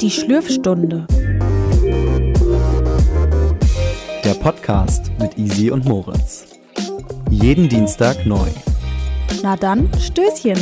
[0.00, 1.06] Die Schlürfstunde.
[4.24, 6.46] Der Podcast mit Easy und Moritz.
[7.30, 8.48] Jeden Dienstag neu.
[9.42, 10.58] Na dann, Stößchen.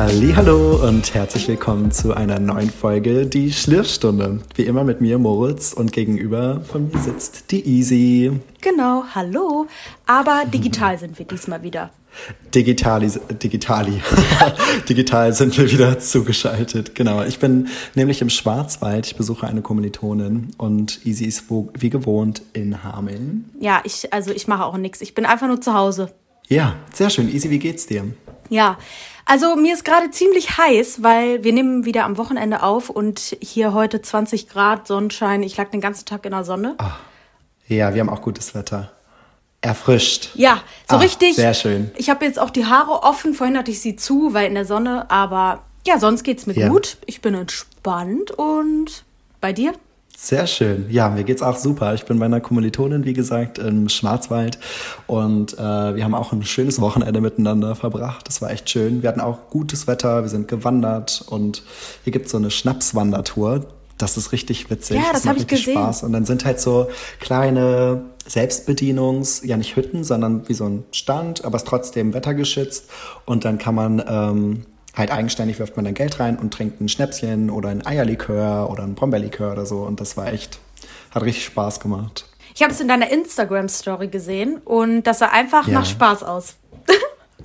[0.00, 4.38] Hallo und herzlich willkommen zu einer neuen Folge Die Schlürfstunde.
[4.54, 8.30] Wie immer mit mir Moritz und gegenüber von mir sitzt die Easy.
[8.60, 9.66] Genau, hallo.
[10.06, 11.90] Aber digital sind wir diesmal wieder.
[12.54, 13.10] Digitali,
[13.42, 14.00] digitali.
[14.88, 16.94] Digital sind wir wieder zugeschaltet.
[16.94, 17.24] Genau.
[17.24, 19.04] Ich bin nämlich im Schwarzwald.
[19.04, 23.50] Ich besuche eine Kommilitonin und Easy ist wo, wie gewohnt in Hameln.
[23.58, 25.00] Ja, ich, also ich mache auch nichts.
[25.00, 26.12] Ich bin einfach nur zu Hause.
[26.46, 27.28] Ja, sehr schön.
[27.28, 28.04] Easy, wie geht's dir?
[28.48, 28.78] Ja,
[29.28, 33.72] also mir ist gerade ziemlich heiß, weil wir nehmen wieder am Wochenende auf und hier
[33.74, 35.42] heute 20 Grad Sonnenschein.
[35.42, 36.76] Ich lag den ganzen Tag in der Sonne.
[37.68, 38.90] Ja, wir haben auch gutes Wetter.
[39.60, 40.30] Erfrischt.
[40.34, 41.34] Ja, so Ah, richtig.
[41.36, 41.90] Sehr schön.
[41.96, 43.34] Ich habe jetzt auch die Haare offen.
[43.34, 45.10] Vorhin hatte ich sie zu, weil in der Sonne.
[45.10, 46.68] Aber ja, sonst geht's mir Ja.
[46.68, 46.96] gut.
[47.06, 49.04] Ich bin entspannt und
[49.40, 49.72] bei dir?
[50.20, 50.86] Sehr schön.
[50.90, 51.94] Ja, mir geht's auch super.
[51.94, 54.58] Ich bin bei einer Kommilitonin, wie gesagt, im Schwarzwald.
[55.06, 55.58] Und äh,
[55.94, 58.26] wir haben auch ein schönes Wochenende miteinander verbracht.
[58.26, 59.00] Das war echt schön.
[59.00, 61.62] Wir hatten auch gutes Wetter, wir sind gewandert und
[62.02, 63.66] hier gibt's so eine Schnapswandertour.
[63.96, 64.96] Das ist richtig witzig.
[64.96, 65.80] Ja, das macht hab ich richtig gesehen.
[65.80, 66.02] Spaß.
[66.02, 66.88] Und dann sind halt so
[67.20, 72.86] kleine Selbstbedienungs, ja nicht Hütten, sondern wie so ein Stand, aber es ist trotzdem wettergeschützt.
[73.24, 74.66] Und dann kann man ähm,
[74.98, 78.82] halt eigenständig wirft man dann Geld rein und trinkt ein Schnäpschen oder ein Eierlikör oder
[78.82, 79.78] ein Brombeerlikör oder so.
[79.78, 80.58] Und das war echt,
[81.12, 82.26] hat richtig Spaß gemacht.
[82.54, 85.74] Ich habe es in deiner Instagram-Story gesehen und das sah einfach Ja.
[85.74, 86.56] nach Spaß aus.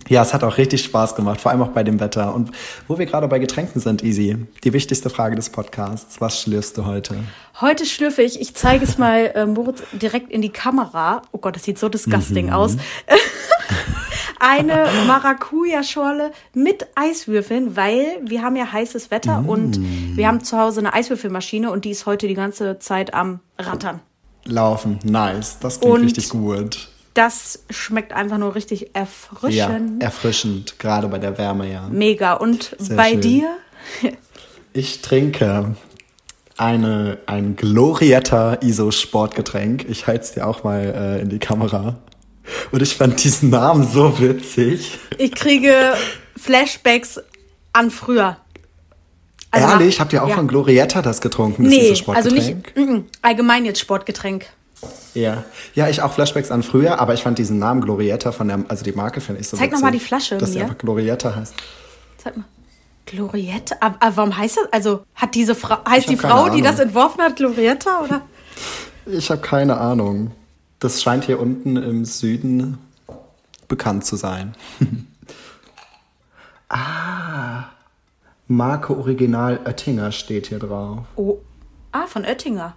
[0.09, 2.33] Ja, es hat auch richtig Spaß gemacht, vor allem auch bei dem Wetter.
[2.35, 2.51] Und
[2.89, 6.19] wo wir gerade bei Getränken sind, Easy, die wichtigste Frage des Podcasts.
[6.19, 7.15] Was schlürfst du heute?
[7.61, 11.21] Heute schlürfe ich, ich zeige es mal äh, Moritz direkt in die Kamera.
[11.31, 12.53] Oh Gott, das sieht so disgusting Mhm.
[12.53, 12.75] aus.
[14.45, 19.49] Eine Maracuja-Schorle mit Eiswürfeln, weil wir haben ja heißes Wetter Mm.
[19.49, 19.79] und
[20.17, 24.01] wir haben zu Hause eine Eiswürfelmaschine und die ist heute die ganze Zeit am Rattern.
[24.45, 25.59] Laufen, nice.
[25.59, 26.89] Das klingt Und- richtig gut.
[27.13, 30.01] Das schmeckt einfach nur richtig Ja, erfrischend.
[30.03, 31.87] erfrischend, gerade bei der Wärme, ja.
[31.91, 32.33] Mega.
[32.33, 33.21] Und Sehr bei schön.
[33.21, 33.49] dir?
[34.75, 35.75] Ich trinke
[36.57, 39.85] eine, ein Glorietta ISO Sportgetränk.
[39.87, 41.97] Ich es dir auch mal äh, in die Kamera.
[42.71, 44.99] Und ich fand diesen Namen so witzig.
[45.17, 45.93] Ich kriege
[46.35, 47.21] Flashbacks
[47.71, 48.37] an früher.
[49.51, 50.35] Also Ehrlich, habt ihr auch ja.
[50.35, 51.63] von Glorietta das getrunken?
[51.63, 54.47] Das Nee, ISO also nicht mm, allgemein jetzt Sportgetränk.
[55.13, 55.43] Ja.
[55.75, 58.83] ja, ich auch Flashbacks an früher, aber ich fand diesen Namen Glorietta von der, also
[58.83, 59.75] die Marke finde ich so Zeig witzig.
[59.75, 60.63] noch mal die Flasche Dass mir.
[60.63, 61.53] einfach Glorietta heißt.
[62.17, 62.45] Zeig mal.
[63.05, 63.75] Glorietta?
[63.79, 64.73] Aber, aber warum heißt das?
[64.73, 68.21] Also hat diese Frau, heißt die Frau, die das entworfen hat, Glorietta oder?
[69.05, 70.31] Ich habe keine Ahnung.
[70.83, 72.77] Das scheint hier unten im Süden
[73.69, 74.53] bekannt zu sein.
[76.69, 77.63] ah,
[78.47, 80.99] Marke Original Oettinger steht hier drauf.
[81.15, 81.37] Oh,
[81.93, 82.75] ah, von Oettinger.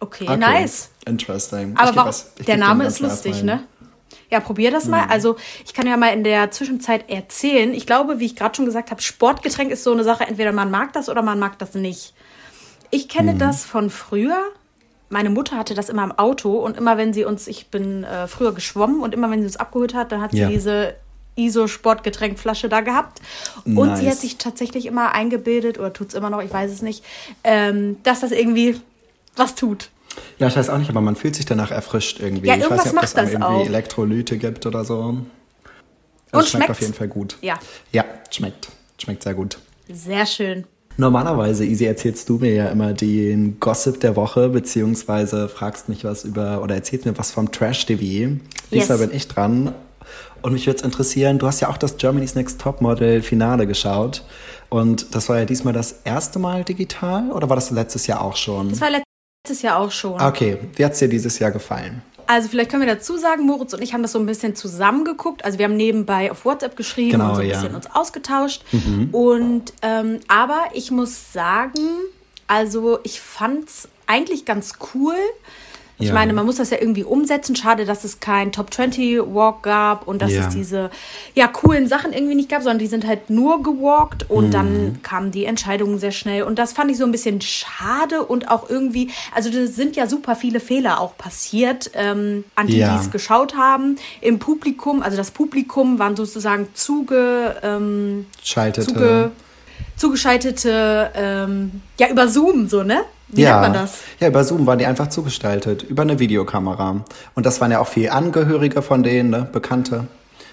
[0.00, 0.90] Okay, Okay, nice.
[1.06, 1.76] Interesting.
[1.76, 2.08] Aber warum?
[2.08, 3.62] was- der Name ist lustig, ne?
[4.30, 4.90] Ja, probier das Mhm.
[4.90, 5.06] mal.
[5.08, 7.72] Also, ich kann ja mal in der Zwischenzeit erzählen.
[7.72, 10.70] Ich glaube, wie ich gerade schon gesagt habe, Sportgetränk ist so eine Sache, entweder man
[10.72, 12.14] mag das oder man mag das nicht.
[12.90, 13.38] Ich kenne Mhm.
[13.38, 14.42] das von früher.
[15.10, 18.26] Meine Mutter hatte das immer im Auto und immer wenn sie uns, ich bin äh,
[18.26, 20.48] früher geschwommen und immer wenn sie uns abgeholt hat, dann hat sie Ja.
[20.48, 20.94] diese
[21.36, 23.20] ISO-Sportgetränkflasche da gehabt.
[23.64, 26.80] Und sie hat sich tatsächlich immer eingebildet, oder tut es immer noch, ich weiß es
[26.82, 27.04] nicht,
[27.42, 28.80] ähm, dass das irgendwie
[29.36, 29.90] was tut.
[30.38, 32.46] Ja, ich weiß auch nicht, aber man fühlt sich danach erfrischt irgendwie.
[32.46, 33.66] Ja, ich weiß irgendwas nicht, ob macht das, irgendwie auch.
[33.66, 34.94] Elektrolyte gibt oder so.
[35.02, 35.08] Also
[36.32, 37.36] Und es schmeckt auf jeden Fall gut.
[37.40, 37.58] Ja,
[37.92, 38.68] Ja, schmeckt.
[38.98, 39.58] Schmeckt sehr gut.
[39.88, 40.66] sehr schön.
[40.96, 46.24] Normalerweise, Easy, erzählst du mir ja immer den Gossip der Woche, beziehungsweise fragst mich was
[46.24, 48.36] über oder erzählst mir was vom Trash TV.
[48.70, 49.08] Diesmal Yes.
[49.08, 49.74] bin ich dran.
[50.42, 54.22] Und mich würde es interessieren, du hast ja auch das Germany's Next Topmodel Finale geschaut.
[54.68, 58.36] Und das war ja diesmal das erste Mal digital oder war das letztes Jahr auch
[58.36, 58.70] schon?
[58.70, 60.20] Das war letztes Jahr auch schon.
[60.20, 62.02] Okay, wie hat's dir dieses Jahr gefallen?
[62.26, 65.44] Also vielleicht können wir dazu sagen, Moritz und ich haben das so ein bisschen zusammengeguckt.
[65.44, 67.56] Also wir haben nebenbei auf WhatsApp geschrieben Genau, und so ein ja.
[67.58, 67.62] Mhm.
[67.62, 68.64] bisschen uns ausgetauscht.
[69.12, 71.78] Und ähm, aber ich muss sagen,
[72.46, 75.16] also ich fand's eigentlich ganz cool.
[76.00, 76.14] Ich Ja.
[76.14, 77.54] meine, man muss das ja irgendwie umsetzen.
[77.54, 80.40] Schade, dass es kein Top 20 Walk gab und dass Ja.
[80.40, 80.90] es diese
[81.36, 84.50] ja coolen Sachen irgendwie nicht gab, sondern die sind halt nur gewalkt und Mhm.
[84.50, 88.50] dann kamen die Entscheidungen sehr schnell und das fand ich so ein bisschen schade und
[88.50, 92.94] auch irgendwie, also da sind ja super viele Fehler auch passiert, ähm, an die, Ja.
[92.96, 95.00] die es geschaut haben im Publikum.
[95.00, 98.86] Also das Publikum waren sozusagen zuge ähm, Schaltete.
[98.88, 99.30] zuge,
[99.96, 103.02] zugeschaltete, ähm, ja, über Zoom, so, ne?
[103.28, 103.60] Wie ja.
[103.60, 103.98] nennt man das?
[104.20, 107.04] Ja, über Zoom waren die einfach zugestaltet, über eine Videokamera.
[107.34, 109.48] Und das waren ja auch viele Angehörige von denen, ne?
[109.50, 110.06] Bekannte.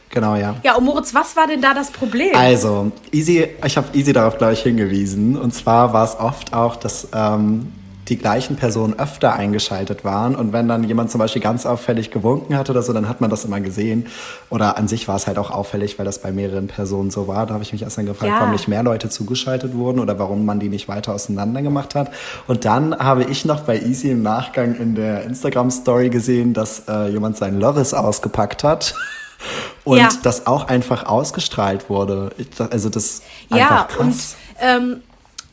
[0.10, 0.56] Genau, ja.
[0.64, 2.36] Ja, und Moritz, was war denn da das Problem?
[2.36, 5.38] Also, Easy, ich habe Easy darauf, glaube ich, hingewiesen.
[5.38, 7.72] Und zwar war es oft auch, dass ähm,
[8.12, 10.36] die gleichen Personen öfter eingeschaltet waren.
[10.36, 13.30] Und wenn dann jemand zum Beispiel ganz auffällig gewunken hat oder so, dann hat man
[13.30, 14.06] das immer gesehen.
[14.50, 17.46] Oder an sich war es halt auch auffällig, weil das bei mehreren Personen so war.
[17.46, 18.40] Da habe ich mich erst dann gefragt, Ja.
[18.40, 22.12] warum nicht mehr Leute zugeschaltet wurden oder warum man die nicht weiter auseinander gemacht hat.
[22.48, 27.08] Und dann habe ich noch bei Easy im Nachgang in der Instagram-Story gesehen, dass äh,
[27.08, 28.94] jemand seinen Loris ausgepackt hat.
[29.86, 30.10] Und Ja.
[30.22, 32.32] das auch einfach ausgestrahlt wurde.
[32.38, 34.36] Ich, also das ja, einfach und krass.
[34.60, 35.02] ähm,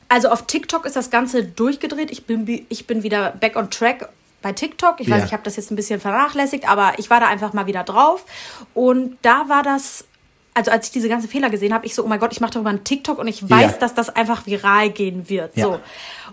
[0.08, 2.10] also auf TikTok ist das Ganze durchgedreht.
[2.10, 4.08] Ich bin, bi- ich bin wieder back on track
[4.42, 5.00] bei TikTok.
[5.00, 5.24] Ich weiß, Ja.
[5.26, 8.24] ich habe das jetzt ein bisschen vernachlässigt, aber ich war da einfach mal wieder drauf.
[8.74, 10.04] Und da war das,
[10.54, 12.52] also als ich diese ganzen Fehler gesehen habe, ich so, oh mein Gott, ich mache
[12.52, 13.78] darüber einen TikTok und ich weiß, Ja.
[13.78, 15.56] dass das einfach viral gehen wird.
[15.56, 15.64] Ja.
[15.64, 15.80] So.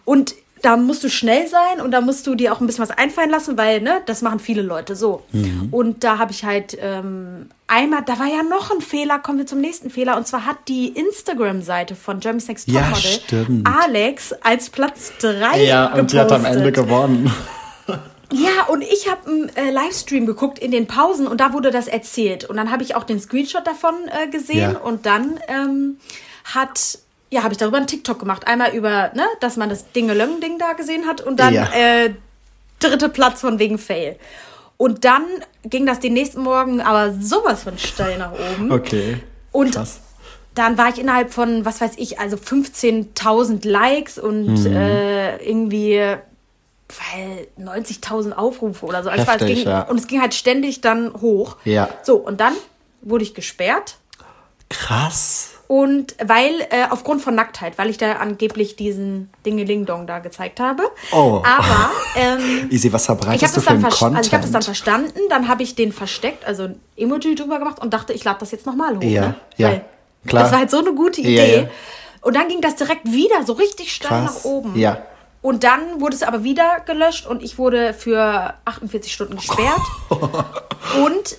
[0.06, 0.36] Und
[0.66, 3.30] da musst du schnell sein und da musst du dir auch ein bisschen was einfallen
[3.30, 5.24] lassen, weil, ne, das machen viele Leute so.
[5.32, 5.68] Mhm.
[5.72, 9.46] Und da habe ich halt ähm, einmal, da war ja noch ein Fehler, kommen wir
[9.46, 10.18] zum nächsten Fehler.
[10.18, 13.68] Und zwar hat die Instagram-Seite von Jeremy's Next Ja, Topmodel stimmt.
[13.68, 16.86] Alex als Platz 3 Ja, und die hat am Ende gepostet.
[16.86, 17.34] gewonnen.
[18.34, 21.88] Ja, und ich habe einen äh, Livestream geguckt in den Pausen und da wurde das
[21.88, 22.44] erzählt.
[22.44, 24.80] Und dann habe ich auch den Screenshot davon äh, gesehen Ja.
[24.80, 25.98] und dann ähm,
[26.44, 26.98] hat,
[27.31, 28.48] ja, habe ich darüber einen TikTok gemacht.
[28.48, 31.69] Einmal über, ne, dass man das Dingelöng-Ding da gesehen hat und dann Ja.
[31.74, 32.13] äh,
[32.80, 34.18] dritte Platz von wegen Fail.
[34.77, 35.24] Und dann
[35.63, 38.72] ging das den nächsten Morgen aber sowas von steil nach oben.
[38.72, 39.22] Okay.
[39.51, 40.00] Und Krass.
[40.54, 44.75] dann war ich innerhalb von, was weiß ich, also 15.000 Likes und Mhm.
[44.75, 46.16] äh, irgendwie
[46.88, 49.10] weil 90.000 Aufrufe oder so.
[49.10, 49.81] Also es ging, ja.
[49.81, 51.57] Und es ging halt ständig dann hoch.
[51.66, 51.89] Ja.
[52.04, 52.54] So, und dann
[53.01, 53.95] wurde ich gesperrt.
[54.69, 55.55] Krass.
[55.68, 60.84] Und weil, äh, aufgrund von Nacktheit, weil ich da angeblich diesen Dingeling-Dong da gezeigt habe.
[61.12, 61.42] Oh.
[61.44, 64.62] Aber ähm, Easy, was ich habe verbreitest du das, dann also ich hab das dann
[64.62, 68.40] verstanden, dann habe ich den versteckt, also ein Emoji drüber gemacht und dachte, ich lade
[68.40, 69.04] das jetzt nochmal hoch.
[69.04, 69.36] Ja, ne?
[69.58, 69.86] ja, Weil
[70.28, 70.44] klar.
[70.44, 71.62] Das war halt so eine gute Ja, Idee.
[71.64, 71.68] ja.
[72.22, 74.78] Und dann ging das direkt wieder so richtig steil nach oben.
[74.78, 75.00] Ja.
[75.42, 79.82] Und dann wurde es aber wieder gelöscht und ich wurde für 48 Stunden gesperrt.
[81.06, 81.38] und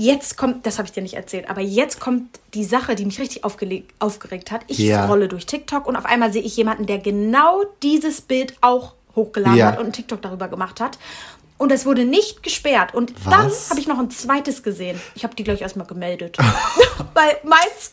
[0.00, 3.20] jetzt kommt, das habe ich dir nicht erzählt, aber jetzt kommt die Sache, die mich
[3.20, 4.62] richtig aufgeregt hat.
[4.66, 5.04] Ich Ja.
[5.04, 9.58] scrolle durch TikTok und auf einmal sehe ich jemanden, der genau dieses Bild auch hochgeladen
[9.58, 9.66] Ja.
[9.66, 10.98] hat und einen TikTok darüber gemacht hat.
[11.58, 12.94] Und es wurde nicht gesperrt.
[12.94, 13.68] Und dann Was?
[13.68, 14.98] habe ich noch ein zweites gesehen.
[15.14, 16.38] Ich habe die gleich erstmal gemeldet.
[17.14, 17.92] Weil meins,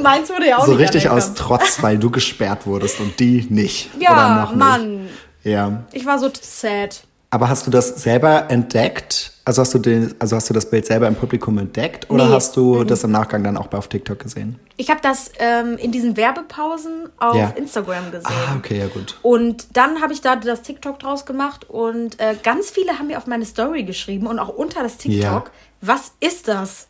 [0.00, 1.34] meins wurde ja auch so nicht richtig aus.
[1.34, 3.90] Trotz, weil du gesperrt wurdest und die nicht.
[4.00, 4.58] Ja, noch nicht.
[4.58, 5.08] Mann.
[5.44, 5.84] Ja.
[5.92, 7.04] Ich war so sad.
[7.30, 9.31] Aber hast du das selber entdeckt?
[9.44, 12.32] Also hast du den, also hast du das Bild selber im Publikum entdeckt oder Nee.
[12.34, 14.60] hast du das im Nachgang dann auch bei auf TikTok gesehen?
[14.76, 17.48] Ich habe das ähm, in diesen Werbepausen auf Ja.
[17.56, 18.26] Instagram gesehen.
[18.26, 19.18] Ah, okay, ja gut.
[19.22, 23.18] Und dann habe ich da das TikTok draus gemacht und äh, ganz viele haben mir
[23.18, 25.44] auf meine Story geschrieben und auch unter das TikTok, Ja.
[25.80, 26.86] was ist das?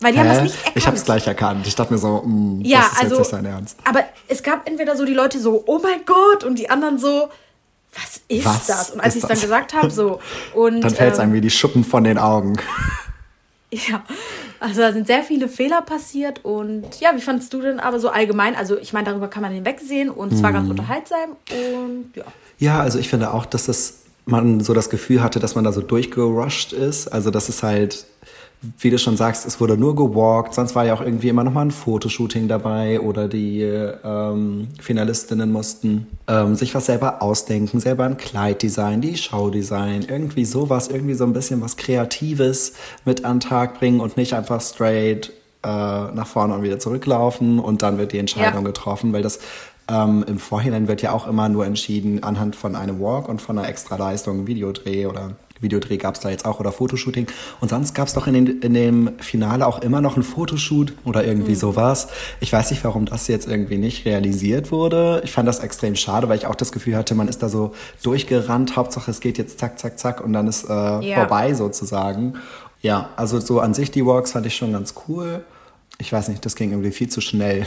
[0.00, 0.42] Weil die haben das Hä?
[0.44, 0.76] nicht erkannt.
[0.76, 1.66] Ich hab's gleich erkannt.
[1.66, 3.76] Ich dachte mir so, mh, Ja, das ist also, jetzt nicht sein Ernst.
[3.84, 7.28] aber es gab entweder so die Leute so, oh mein Gott, und die anderen so,
[7.94, 8.90] was ist Was das?
[8.90, 10.20] Und als ich es dann gesagt habe, so.
[10.54, 12.54] Und, Dann fällt's ähm, einem wie die Schuppen von den Augen.
[13.72, 14.02] Ja,
[14.58, 18.08] also da sind sehr viele Fehler passiert und ja, wie fandest du denn aber so
[18.08, 18.56] allgemein?
[18.56, 20.54] Also ich meine, darüber kann man hinwegsehen und es war Mhm.
[20.54, 22.24] ganz unterhaltsam und ja.
[22.58, 25.70] Ja, also ich finde auch, dass das man so das Gefühl hatte, dass man da
[25.70, 27.06] so durchgerusht ist.
[27.06, 28.06] Also das ist halt,
[28.78, 30.52] wie du schon sagst, es wurde nur gewalkt.
[30.54, 35.50] Sonst war ja auch irgendwie immer noch mal ein Fotoshooting dabei oder die ähm, Finalistinnen
[35.50, 40.88] mussten ähm, sich was selber ausdenken, selber ein Kleid designen, die Show designen, irgendwie sowas,
[40.88, 42.74] irgendwie so ein bisschen was Kreatives
[43.06, 45.32] mit an den Tag bringen und nicht einfach straight
[45.62, 48.66] äh, nach vorne und wieder zurücklaufen und dann wird die Entscheidung Ja.
[48.68, 49.40] getroffen, weil das
[49.88, 53.58] ähm, im Vorhinein wird ja auch immer nur entschieden anhand von einem Walk und von
[53.58, 57.26] einer Extraleistung, Videodreh oder Videodreh gab es da jetzt auch oder Fotoshooting.
[57.60, 60.92] Und sonst gab es doch in, den, in dem Finale auch immer noch ein Fotoshoot
[61.04, 62.08] oder irgendwie sowas.
[62.40, 65.20] Ich weiß nicht, warum das jetzt irgendwie nicht realisiert wurde.
[65.24, 67.74] Ich fand das extrem schade, weil ich auch das Gefühl hatte, man ist da so
[68.02, 68.76] durchgerannt.
[68.76, 71.16] Hauptsache, es geht jetzt zack, zack, zack und dann ist äh, Ja.
[71.16, 72.34] vorbei sozusagen.
[72.82, 75.44] Ja, also so an sich die Walks fand ich schon ganz cool.
[75.98, 77.66] Ich weiß nicht, das ging irgendwie viel zu schnell.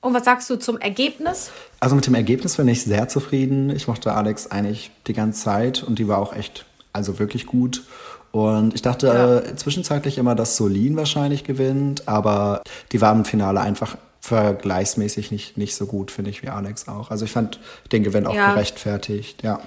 [0.00, 1.50] Und was sagst du zum Ergebnis?
[1.80, 3.70] Also mit dem Ergebnis bin ich sehr zufrieden.
[3.70, 7.82] Ich mochte Alex eigentlich die ganze Zeit und die war auch echt, also wirklich gut.
[8.30, 9.36] Und ich dachte Ja.
[9.38, 15.56] äh, zwischenzeitlich immer, dass Solin wahrscheinlich gewinnt, aber die war im Finale einfach vergleichsmäßig nicht,
[15.58, 17.10] nicht so gut, finde ich, wie Alex auch.
[17.10, 17.58] Also ich fand
[17.92, 18.52] den Gewinn auch Ja.
[18.52, 19.60] gerechtfertigt, ja.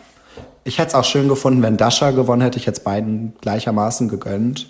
[0.63, 2.57] Ich hätte es auch schön gefunden, wenn Dasha gewonnen hätte.
[2.57, 4.69] Ich hätte es beiden gleichermaßen gegönnt.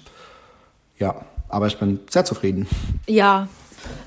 [0.99, 1.15] Ja,
[1.47, 2.67] aber ich bin sehr zufrieden.
[3.07, 3.47] Ja,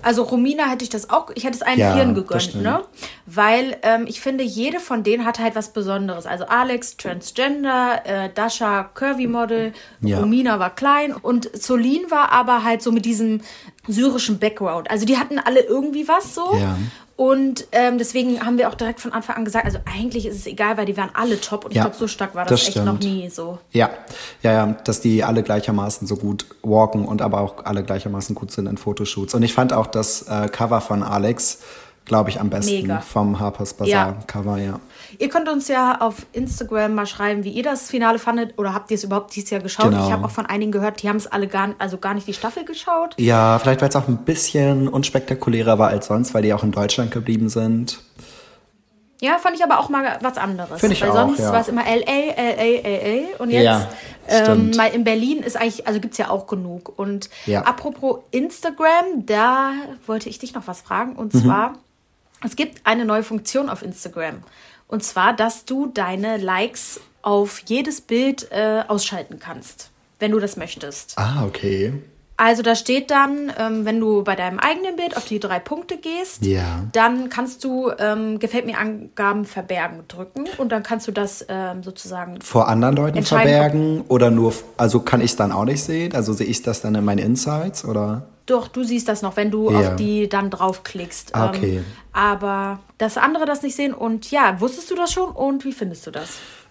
[0.03, 2.83] Also Romina hätte ich das auch, ich hätte es allen Ja, Vieren gegönnt, ne?
[3.27, 6.25] Weil ähm, ich finde, jede von denen hatte halt was Besonderes.
[6.27, 10.21] Also Alex, Transgender, äh, Dasha, Curvy Model, Ja.
[10.21, 13.41] Romina war klein und Solin war aber halt so mit diesem
[13.89, 14.91] syrischen Background.
[14.91, 16.55] Also die hatten alle irgendwie was so.
[16.55, 16.77] Ja.
[17.17, 20.47] Und ähm, deswegen haben wir auch direkt von Anfang an gesagt, also eigentlich ist es
[20.47, 22.61] egal, weil die waren alle top und ich Ja, glaube, so stark war das, das
[22.69, 22.87] echt stimmt.
[22.87, 23.59] noch nie so.
[23.73, 23.91] Ja,
[24.45, 28.53] ja, ja, dass die alle gleichermaßen so gut walken und aber auch alle gleichermaßen gut
[28.53, 29.35] sind in Fotoshoots.
[29.35, 31.59] Und ich fand auch das äh, Cover von Alex,
[32.09, 33.01] glaube ich, am besten Mega.
[33.01, 34.17] vom Harper's Bazaar Ja.
[34.27, 34.81] Cover, ja.
[35.19, 38.91] Ihr könnt uns ja auf Instagram mal schreiben, wie ihr das Finale fandet oder habt
[38.91, 39.91] ihr es überhaupt dieses Jahr geschaut?
[39.91, 40.07] Genau.
[40.07, 42.35] Ich habe auch von einigen gehört, die haben es alle gar, also gar nicht die
[42.35, 43.15] Staffel geschaut.
[43.19, 46.73] Ja, vielleicht weil es auch ein bisschen unspektakulärer war als sonst, weil die auch in
[46.73, 48.01] Deutschland geblieben sind.
[49.21, 50.79] Ja, fand ich aber auch mal was anderes.
[50.81, 51.53] Find ich Weil auch, sonst ja.
[51.53, 53.89] war es immer LA, LA, LA und jetzt Ja,
[54.29, 56.97] ähm, mal in Berlin ist eigentlich, also gibt es ja auch genug.
[56.97, 57.63] Und Ja.
[57.63, 59.73] apropos Instagram, da
[60.07, 61.17] wollte ich dich noch was fragen.
[61.17, 61.43] Und Mhm.
[61.43, 61.73] zwar,
[62.45, 64.43] es gibt eine neue Funktion auf Instagram.
[64.87, 70.57] Und zwar, dass du deine Likes auf jedes Bild äh, ausschalten kannst, wenn du das
[70.57, 71.19] möchtest.
[71.19, 71.93] Ah, okay.
[72.41, 75.99] Also da steht dann, ähm, wenn du bei deinem eigenen Bild auf die drei Punkte
[75.99, 76.85] gehst, Ja.
[76.93, 81.83] dann kannst du ähm, Gefällt mir Angaben verbergen drücken und dann kannst du das ähm,
[81.83, 82.41] sozusagen.
[82.41, 86.15] Vor anderen Leuten verbergen oder nur, also kann ich es dann auch nicht sehen?
[86.15, 88.29] Also sehe ich das dann in meinen Insights oder?
[88.49, 89.79] Doch, du siehst das noch, wenn du Ja.
[89.79, 91.35] auf die dann draufklickst.
[91.35, 91.83] Ah, Ähm, okay.
[92.13, 96.07] aber dass andere das nicht sehen und ja, wusstest du das schon und wie findest
[96.07, 96.31] du das?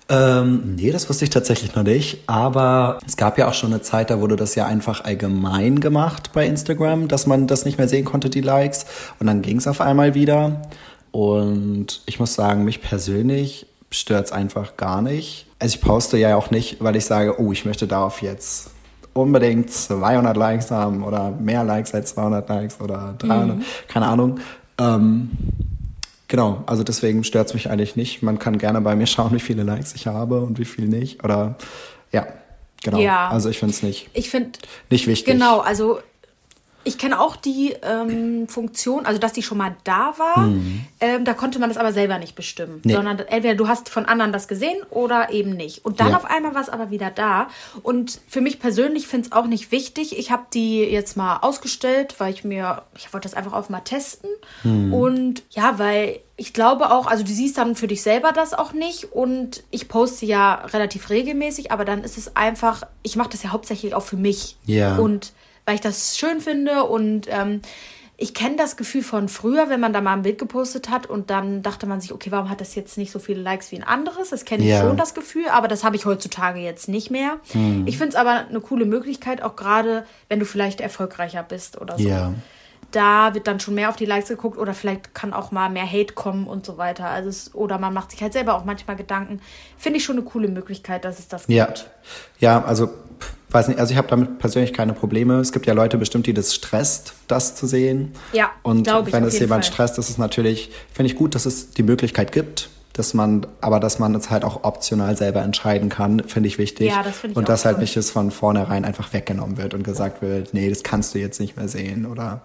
[0.10, 2.20] Ähm, nee, das wusste ich tatsächlich noch nicht.
[2.28, 6.32] Aber es gab ja auch schon eine Zeit, da wurde das ja einfach allgemein gemacht
[6.34, 8.86] bei Instagram, dass man das nicht mehr sehen konnte, die Likes.
[9.20, 10.62] Und dann ging es auf einmal wieder.
[11.12, 15.46] Und ich muss sagen, mich persönlich stört es einfach gar nicht.
[15.60, 18.70] Also ich poste ja auch nicht, weil ich sage, oh, ich möchte darauf jetzt
[19.18, 23.58] unbedingt 200 Likes haben oder mehr Likes als 200 Likes oder 300,
[23.88, 24.40] keine Ahnung.
[24.80, 25.30] Ähm,
[26.28, 28.22] Genau, also deswegen stört es mich eigentlich nicht.
[28.22, 31.24] Man kann gerne bei mir schauen, wie viele Likes ich habe und wie viel nicht.
[31.24, 31.56] Oder
[32.12, 32.28] ja,
[32.84, 33.00] genau.
[33.00, 33.30] Ja.
[33.30, 34.60] Also ich finde es nicht, Ich finde,
[34.90, 35.34] nicht wichtig.
[35.34, 36.00] Genau, also
[36.88, 40.48] ich kenne auch die ähm, Funktion, also dass die schon mal da war.
[41.00, 42.76] Ähm, da konnte man das aber selber nicht bestimmen.
[42.76, 42.82] Mhm.
[42.86, 42.94] Nee.
[42.94, 45.84] Sondern entweder du hast von anderen das gesehen oder eben nicht.
[45.86, 46.18] Und dann Ja.
[46.18, 47.50] auf einmal war es aber wieder da.
[47.84, 50.18] Und für mich persönlich finde es auch nicht wichtig.
[50.18, 53.82] Ich habe die jetzt mal ausgestellt, weil ich mir, ich wollte das einfach auch mal
[53.82, 54.30] testen.
[54.64, 54.94] Mhm.
[54.94, 58.72] Und ja, weil ich glaube auch, also du siehst dann für dich selber das auch
[58.72, 59.12] nicht.
[59.12, 63.50] Und ich poste ja relativ regelmäßig, aber dann ist es einfach, ich mache das ja
[63.52, 64.56] hauptsächlich auch für mich.
[64.66, 64.96] Ja.
[64.98, 65.34] Und
[65.68, 67.62] weil ich das schön finde und ähm,
[68.20, 71.30] ich kenne das Gefühl von früher, wenn man da mal ein Bild gepostet hat und
[71.30, 73.84] dann dachte man sich, okay, warum hat das jetzt nicht so viele Likes wie ein
[73.84, 74.30] anderes?
[74.32, 74.82] Das kenne ich Ja.
[74.82, 77.38] schon, das Gefühl, aber das habe ich heutzutage jetzt nicht mehr.
[77.52, 77.84] Hm.
[77.86, 82.00] Ich finde es aber eine coole Möglichkeit, auch gerade wenn du vielleicht erfolgreicher bist oder
[82.00, 82.08] so.
[82.08, 82.34] Ja.
[82.92, 85.86] Da wird dann schon mehr auf die Likes geguckt oder vielleicht kann auch mal mehr
[85.86, 87.06] Hate kommen und so weiter.
[87.10, 89.42] Also es, oder man macht sich halt selber auch manchmal Gedanken.
[89.78, 91.66] Finde ich schon eine coole Möglichkeit, dass es das Ja.
[91.66, 91.92] gibt.
[92.40, 95.40] Ja, also pff, weiß nicht, also ich habe damit persönlich keine Probleme.
[95.40, 98.12] Es gibt ja Leute bestimmt, die das stresst, das zu sehen.
[98.34, 99.74] Ja, Und wenn es jemand Fall.
[99.74, 102.70] stresst, ist es natürlich, finde ich gut, dass es die Möglichkeit gibt.
[102.94, 106.88] Dass man, aber dass man es halt auch optional selber entscheiden kann, finde ich wichtig.
[106.90, 109.84] Ja, das finde ich Und dass halt nicht es von vornherein einfach weggenommen wird und
[109.84, 112.42] gesagt wird, nee, das kannst du jetzt nicht mehr sehen oder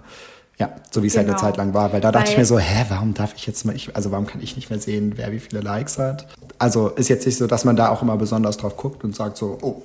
[0.58, 1.46] ja, so wie es halt eine Genau.
[1.46, 1.94] Zeit lang war.
[1.94, 4.10] Weil da dachte ich Weil- mir so, hä, warum darf ich jetzt mal, ich, also
[4.10, 6.26] warum kann ich nicht mehr sehen, wer wie viele Likes hat?
[6.58, 9.38] Also ist jetzt nicht so, dass man da auch immer besonders drauf guckt und sagt
[9.38, 9.82] so, oh,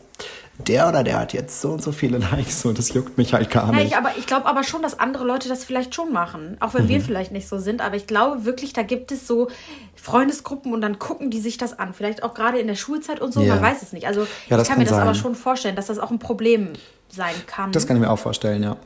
[0.59, 3.49] der oder der hat jetzt so und so viele Likes und das juckt mich halt
[3.51, 3.87] gar nicht.
[3.87, 6.57] ich, aber ich glaube aber schon, dass andere Leute das vielleicht schon machen.
[6.59, 6.89] Auch wenn Mhm.
[6.89, 7.81] wir vielleicht nicht so sind.
[7.81, 9.49] Aber ich glaube wirklich, da gibt es so
[9.95, 11.93] Freundesgruppen und dann gucken die sich das an.
[11.93, 13.41] Vielleicht auch gerade in der Schulzeit und so.
[13.41, 13.55] Ja.
[13.55, 14.07] Man weiß es nicht.
[14.07, 15.15] Also Ja, ich kann mir das aber sein.
[15.21, 16.73] schon vorstellen, dass das auch ein Problem
[17.09, 17.71] sein kann.
[17.71, 18.77] Das kann ich mir auch vorstellen, ja.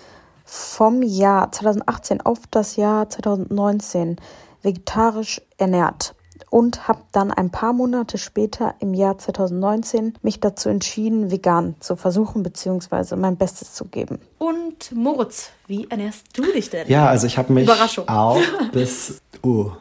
[0.44, 4.18] vom Jahr 2018 auf das Jahr 2019
[4.62, 6.14] vegetarisch ernährt
[6.54, 11.96] und habe dann ein paar Monate später im Jahr 2019 mich dazu entschieden, vegan zu
[11.96, 13.16] versuchen bzw.
[13.16, 14.20] mein Bestes zu geben.
[14.38, 16.88] Und Moritz, wie ernährst du dich denn?
[16.88, 18.08] Ja, also ich habe mich Überraschung.
[18.08, 18.40] auch
[18.72, 19.72] bis, uh,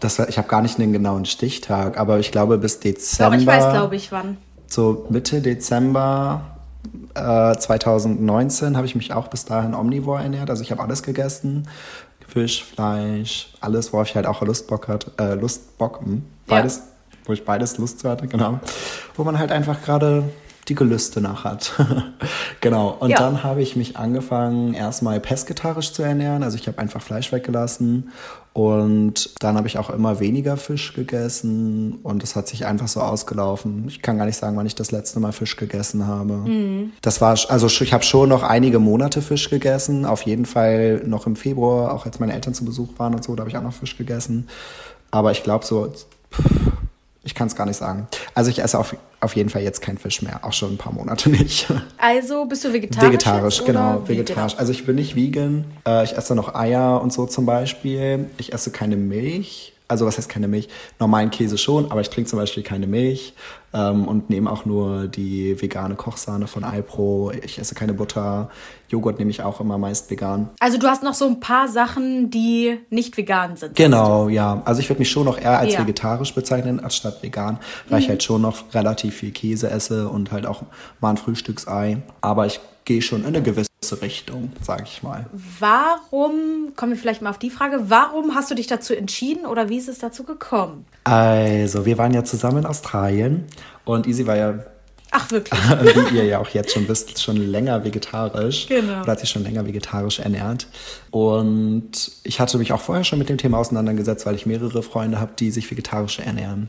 [0.00, 3.26] das war, ich habe gar nicht einen genauen Stichtag, aber ich glaube bis Dezember.
[3.26, 4.36] Aber ich weiß, glaube ich, wann.
[4.66, 6.56] So Mitte Dezember
[7.14, 10.50] äh, 2019 habe ich mich auch bis dahin omnivore ernährt.
[10.50, 11.68] Also ich habe alles gegessen.
[12.30, 16.56] Fisch, Fleisch, alles, worauf ich halt auch Lustbock hat, äh, Lustbock, hm, Ja.
[16.56, 16.82] beides,
[17.24, 18.60] wo ich beides Lust zu hatte, genau.
[19.16, 20.24] Wo man halt einfach gerade
[20.68, 21.72] die Gelüste nach hat.
[22.60, 22.96] genau.
[23.00, 23.16] Und Ja.
[23.18, 26.42] dann habe ich mich angefangen, erstmal pesketarisch zu ernähren.
[26.44, 28.10] Also ich habe einfach Fleisch weggelassen.
[28.52, 32.00] Und dann habe ich auch immer weniger Fisch gegessen.
[32.02, 33.84] Und es hat sich einfach so ausgelaufen.
[33.88, 36.42] Ich kann gar nicht sagen, wann ich das letzte Mal Fisch gegessen habe.
[37.00, 40.04] Das war, also ich habe schon noch einige Monate Fisch gegessen.
[40.04, 43.36] Auf jeden Fall noch im Februar, auch als meine Eltern zu Besuch waren und so,
[43.36, 44.48] da habe ich auch noch Fisch gegessen.
[45.12, 45.92] Aber ich glaube so,
[47.22, 48.08] ich kann es gar nicht sagen.
[48.34, 50.92] Also ich esse auf, auf jeden Fall jetzt kein Fisch mehr, auch schon ein paar
[50.92, 51.66] Monate nicht.
[51.98, 53.08] Also bist du vegetarisch?
[53.08, 54.56] Vegetarisch, genau, vegetarisch.
[54.56, 55.64] Also ich bin nicht vegan.
[55.86, 58.30] Äh, ich esse noch Eier und so zum Beispiel.
[58.38, 59.74] Ich esse keine Milch.
[59.90, 60.68] Also was heißt keine Milch?
[61.00, 63.34] Normalen Käse schon, aber ich trinke zum Beispiel keine Milch
[63.74, 67.32] ähm, und nehme auch nur die vegane Kochsahne von Alpro.
[67.42, 68.50] Ich esse keine Butter.
[68.88, 70.48] Joghurt nehme ich auch immer meist vegan.
[70.60, 73.74] Also du hast noch so ein paar Sachen, die nicht vegan sind.
[73.74, 74.62] Genau, ja.
[74.64, 75.80] Also ich würde mich schon noch eher als Ja.
[75.80, 80.30] vegetarisch bezeichnen, als statt vegan, weil ich halt schon noch relativ viel Käse esse und
[80.30, 80.62] halt auch
[81.00, 81.98] mal ein Frühstücksei.
[82.20, 83.69] Aber ich gehe schon in eine gewisse
[84.02, 85.26] Richtung, sage ich mal.
[85.58, 89.68] Warum, kommen wir vielleicht mal auf die Frage, warum hast du dich dazu entschieden oder
[89.68, 90.84] wie ist es dazu gekommen?
[91.04, 93.46] Also, wir waren ja zusammen in Australien
[93.86, 94.58] und Easy war ja,
[95.12, 95.58] Ach wirklich?
[96.12, 98.66] wie ihr ja auch jetzt schon wisst, schon länger vegetarisch.
[98.68, 99.00] Genau.
[99.00, 100.66] Oder hat sich schon länger vegetarisch ernährt.
[101.10, 105.18] Und ich hatte mich auch vorher schon mit dem Thema auseinandergesetzt, weil ich mehrere Freunde
[105.18, 106.68] habe, die sich vegetarisch ernähren.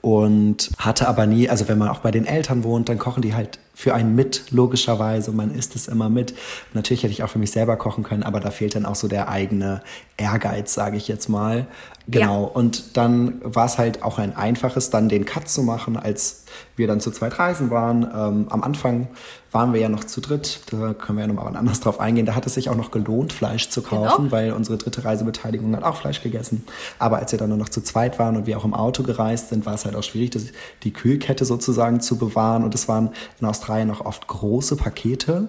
[0.00, 3.34] Und hatte aber nie, also wenn man auch bei den Eltern wohnt, dann kochen die
[3.34, 5.32] halt für einen mit, logischerweise.
[5.32, 6.34] Man isst es immer mit.
[6.72, 9.08] Natürlich hätte ich auch für mich selber kochen können, aber da fehlt dann auch so
[9.08, 9.82] der eigene
[10.16, 11.66] Ehrgeiz, sage ich jetzt mal.
[12.06, 12.44] Genau.
[12.44, 16.44] Und dann war es halt auch ein einfaches, dann den Cut zu machen, als
[16.76, 18.02] wir dann zu zweit reisen waren.
[18.02, 19.08] Ähm, am Anfang
[19.52, 20.60] waren wir ja noch zu dritt.
[20.70, 22.26] Da können wir ja nochmal anders drauf eingehen.
[22.26, 24.32] Da hat es sich auch noch gelohnt, Fleisch zu kaufen, Genau.
[24.32, 26.64] weil unsere dritte Reisebeteiligung hat auch Fleisch gegessen.
[26.98, 29.50] Aber als wir dann nur noch zu zweit waren und wir auch im Auto gereist
[29.50, 30.44] sind, war es halt auch schwierig, das,
[30.82, 32.64] die Kühlkette sozusagen zu bewahren.
[32.64, 35.48] Und es waren in Australien auch oft große Pakete.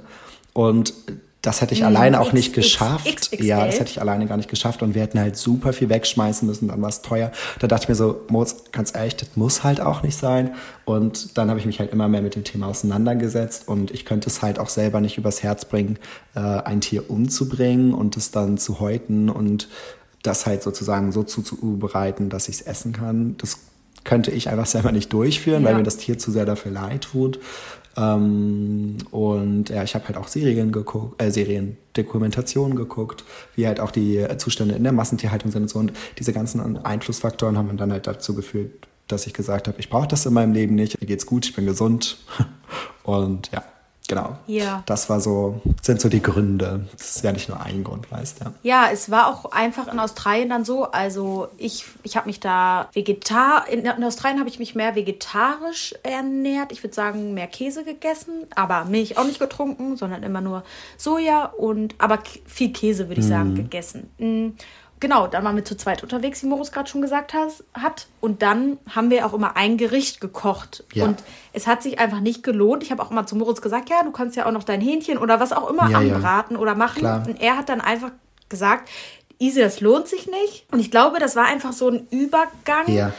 [0.53, 0.93] Und
[1.41, 3.05] das hätte ich alleine auch nicht XX, geschafft.
[3.05, 3.43] XXL.
[3.43, 4.81] Ja, das hätte ich alleine gar nicht geschafft.
[4.81, 7.33] Und wir hätten halt super viel wegschmeißen müssen, dann war es teuer.
[7.59, 10.55] Da dachte ich mir so, Moritz, ganz ehrlich, das muss halt auch nicht sein.
[10.85, 13.67] Und dann habe ich mich halt immer mehr mit dem Thema auseinandergesetzt.
[13.67, 15.99] Und ich könnte es halt auch selber nicht übers Herz bringen,
[16.33, 19.67] äh, ein Tier umzubringen und es dann zu häuten und
[20.21, 23.35] das halt sozusagen so zuzubereiten, dass ich es essen kann.
[23.39, 23.57] Das
[24.05, 25.77] könnte ich einfach selber nicht durchführen, weil Ja.
[25.77, 27.39] mir das Tier zu sehr dafür leid tut.
[27.95, 33.23] Ähm, und ja, ich habe halt auch Serien geguckt, äh, Serien, Dokumentationen geguckt,
[33.55, 35.79] wie halt auch die Zustände in der Massentierhaltung sind und so.
[35.79, 40.07] Und diese ganzen Einflussfaktoren haben dann halt dazu geführt, dass ich gesagt habe, ich brauche
[40.07, 42.17] das in meinem Leben nicht, mir geht's gut, ich bin gesund.
[43.03, 43.63] Und ja,
[44.13, 44.37] genau.
[44.47, 44.83] Ja.
[44.85, 46.87] Das war so, sind so die Gründe.
[46.97, 48.45] Das ist ja nicht nur ein Grund, weißt du.
[48.45, 48.53] Ja.
[48.63, 50.85] Ja, es war auch einfach in Australien dann so.
[50.85, 55.93] Also ich, ich habe mich da vegetar in, in Australien habe ich mich mehr vegetarisch
[56.03, 56.71] ernährt.
[56.71, 60.63] Ich würde sagen mehr Käse gegessen, aber Milch auch nicht getrunken, sondern immer nur
[60.97, 64.09] Soja und aber viel Käse würde ich sagen gegessen.
[64.17, 64.49] Mm,
[65.03, 68.07] Genau, dann waren wir zu zweit unterwegs, wie Moritz gerade schon gesagt has, hat.
[68.21, 70.85] Und dann haben wir auch immer ein Gericht gekocht.
[70.93, 71.03] Ja.
[71.03, 72.83] Und es hat sich einfach nicht gelohnt.
[72.83, 75.17] Ich habe auch immer zu Moritz gesagt, ja, du kannst ja auch noch dein Hähnchen
[75.17, 76.15] oder was auch immer Ja, ja.
[76.15, 76.99] anbraten oder machen.
[76.99, 77.25] Klar.
[77.27, 78.11] Und er hat dann einfach
[78.47, 78.87] gesagt,
[79.39, 80.65] easy, das lohnt sich nicht.
[80.71, 82.87] Und ich glaube, das war einfach so ein Übergang.
[82.87, 83.11] Ja.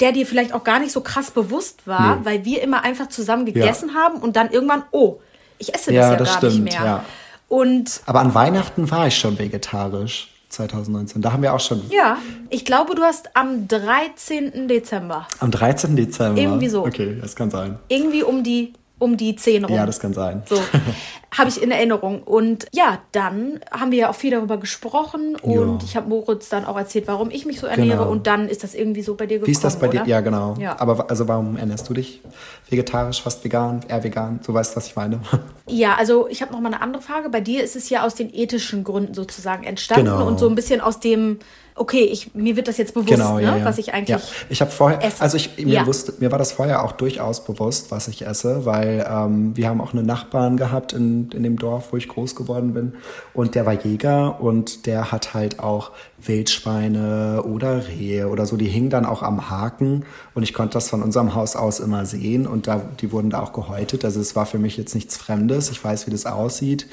[0.00, 2.24] Der dir vielleicht auch gar nicht so krass bewusst war, Nee.
[2.24, 5.20] weil wir immer einfach zusammen gegessen haben und dann irgendwann, oh,
[5.56, 6.84] ich esse das ja, Ja, das gar stimmt, nicht mehr.
[6.84, 7.04] ja.
[7.48, 10.29] Und Aber an Weihnachten war ich schon vegetarisch.
[10.50, 11.22] 2019.
[11.22, 12.18] Da haben wir auch schon ja,
[12.50, 14.68] ich glaube, du hast am 13.
[14.68, 15.96] Dezember am 13.
[15.96, 16.40] Dezember.
[16.40, 16.84] Irgendwie so.
[16.84, 17.78] Okay, das kann sein.
[17.88, 19.74] irgendwie um die um die 10 rum.
[19.74, 20.42] Ja, das kann sein.
[20.46, 20.56] So,
[21.36, 22.22] habe ich in Erinnerung.
[22.24, 25.78] Und ja, dann haben wir ja auch viel darüber gesprochen und Ja.
[25.84, 28.10] ich habe Moritz dann auch erzählt, warum ich mich so ernähre Genau.
[28.10, 30.00] und dann ist das irgendwie so bei dir gekommen, Wie ist das bei dir?
[30.00, 30.08] oder?
[30.08, 30.54] Ja, genau.
[30.58, 30.76] Ja.
[30.80, 32.20] Aber also warum ernährst du dich
[32.68, 34.40] vegetarisch, fast vegan, eher vegan?
[34.44, 35.20] Du weißt, was ich meine.
[35.72, 37.28] Ja, also ich habe noch mal eine andere Frage.
[37.28, 40.26] Bei dir ist es ja aus den ethischen Gründen sozusagen entstanden Genau.
[40.26, 41.38] und so ein bisschen aus dem,
[41.76, 43.64] okay, ich, mir wird das jetzt bewusst, Genau, ja, ne, ja.
[43.64, 44.20] was ich eigentlich Ja.
[44.48, 45.22] Ich habe vorher, esse.
[45.22, 49.06] also ich, mir, wusste, mir war das vorher auch durchaus bewusst, was ich esse, weil
[49.08, 52.74] ähm, wir haben auch einen Nachbarn gehabt in, in dem Dorf, wo ich groß geworden
[52.74, 52.94] bin.
[53.34, 58.56] Und der war Jäger und der hat halt auch Wildschweine oder Rehe oder so.
[58.56, 60.04] Die hingen dann auch am Haken
[60.34, 63.40] und ich konnte das von unserem Haus aus immer sehen und da, die wurden da
[63.40, 64.04] auch gehäutet.
[64.04, 65.70] Also es war für mich jetzt nichts Fremdes.
[65.70, 66.86] Ich weiß, wie das aussieht.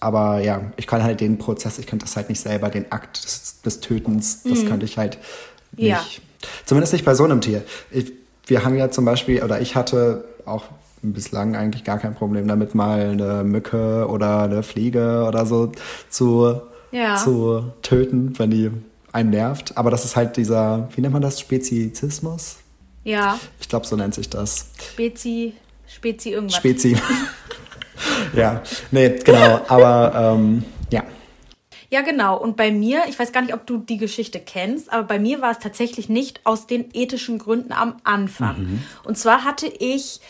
[0.00, 3.24] Aber ja, ich kann halt den Prozess, ich könnte das halt nicht selber, den Akt
[3.24, 5.18] des, des Tötens, das könnte ich halt
[5.72, 5.88] nicht.
[5.88, 6.04] Ja.
[6.64, 7.64] Zumindest nicht bei so einem Tier.
[7.90, 8.12] Ich,
[8.46, 10.64] wir haben ja zum Beispiel, oder ich hatte auch
[11.02, 15.72] bislang eigentlich gar kein Problem damit, mal eine Mücke oder eine Fliege oder so
[16.08, 17.16] zu, Ja.
[17.16, 18.70] zu töten, wenn die
[19.12, 19.76] einen nervt.
[19.76, 22.56] Aber das ist halt dieser, wie nennt man das, Spezizismus?
[23.04, 24.68] ja, Ich glaube, so nennt sich das.
[24.92, 25.54] Spezi,
[25.86, 26.56] Spezi irgendwas.
[26.58, 26.96] Spezi.
[28.34, 29.60] ja, nee, genau.
[29.68, 31.02] Aber ähm, ja.
[31.90, 32.36] Ja, genau.
[32.38, 35.40] Und bei mir, ich weiß gar nicht, ob du die Geschichte kennst, aber bei mir
[35.40, 38.82] war es tatsächlich nicht aus den ethischen Gründen am Anfang.
[39.04, 40.20] Und zwar hatte ich,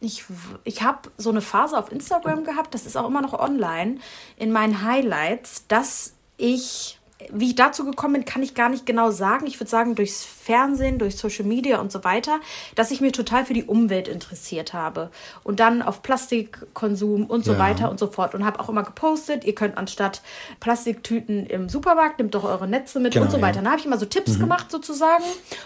[0.00, 0.24] ich,
[0.64, 3.98] ich habe so eine Phase auf Instagram gehabt, das ist auch immer noch online,
[4.36, 6.98] in meinen Highlights, dass ich,
[7.30, 9.46] wie ich dazu gekommen bin, kann ich gar nicht genau sagen.
[9.46, 12.40] Ich würde sagen, durchs Fernsehen, durch Social Media und so weiter,
[12.76, 15.10] dass ich mich total für die Umwelt interessiert habe.
[15.44, 17.58] Und dann auf Plastikkonsum und so Ja.
[17.58, 18.34] weiter und so fort.
[18.34, 20.22] Und habe auch immer gepostet, ihr könnt anstatt
[20.60, 23.42] Plastiktüten im Supermarkt, nehmt doch eure Netze mit Genau, und so ja.
[23.42, 23.60] weiter.
[23.60, 25.24] Da habe ich immer so Tipps gemacht sozusagen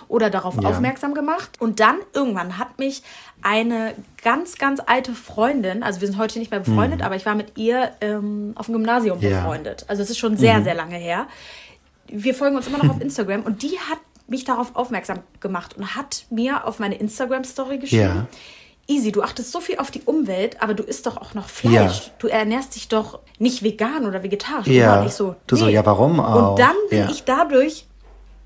[0.09, 0.69] oder darauf Ja.
[0.71, 1.51] aufmerksam gemacht.
[1.61, 3.05] Und dann irgendwann hat mich
[3.45, 7.35] eine ganz, ganz alte Freundin, also wir sind heute nicht mehr befreundet, aber ich war
[7.35, 9.41] mit ihr ähm, auf dem Gymnasium Ja.
[9.41, 9.85] befreundet.
[9.87, 11.27] Also es ist schon sehr, sehr lange her.
[12.09, 15.95] Wir folgen uns immer noch auf Instagram und die hat mich darauf aufmerksam gemacht und
[15.95, 18.03] hat mir auf meine Instagram-Story geschrieben.
[18.03, 18.27] Ja.
[18.87, 22.07] Easy, du achtest so viel auf die Umwelt, aber du isst doch auch noch Fleisch.
[22.07, 22.13] Ja.
[22.19, 24.67] Du ernährst dich doch nicht vegan oder vegetarisch.
[24.69, 25.01] Ja.
[25.01, 26.51] Und ich so, Du so, ja, warum auch?
[26.53, 27.11] Und dann bin Ja.
[27.11, 27.87] ich dadurch,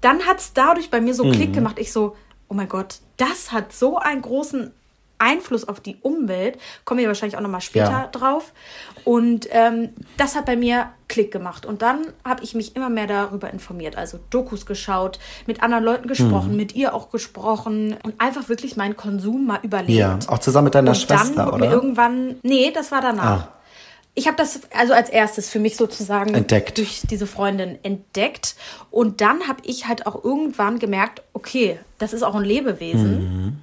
[0.00, 1.32] dann hat es dadurch bei mir so Mhm.
[1.32, 1.76] Klick gemacht.
[1.78, 2.16] Ich so,
[2.48, 4.72] oh mein Gott, das hat so einen großen
[5.18, 6.59] Einfluss auf die Umwelt.
[6.85, 8.07] Kommen wir wahrscheinlich auch nochmal später Ja.
[8.12, 8.52] drauf.
[9.04, 11.64] Und ähm, das hat bei mir Klick gemacht.
[11.66, 13.96] Und dann habe ich mich immer mehr darüber informiert.
[13.96, 16.09] Also Dokus geschaut, mit anderen Leuten Mhm.
[16.09, 19.98] gesprochen, mit ihr auch gesprochen und einfach wirklich meinen Konsum mal überlegt.
[19.98, 21.70] Ja, auch zusammen mit deiner und Schwester, dann oder?
[21.70, 23.24] irgendwann, nee, das war danach.
[23.24, 23.48] Ah.
[24.14, 26.76] Ich habe das also als erstes für mich sozusagen Entdeckt.
[26.76, 28.57] durch diese Freundin entdeckt.
[28.90, 33.62] Und dann habe ich halt auch irgendwann gemerkt, okay, das ist auch ein Lebewesen.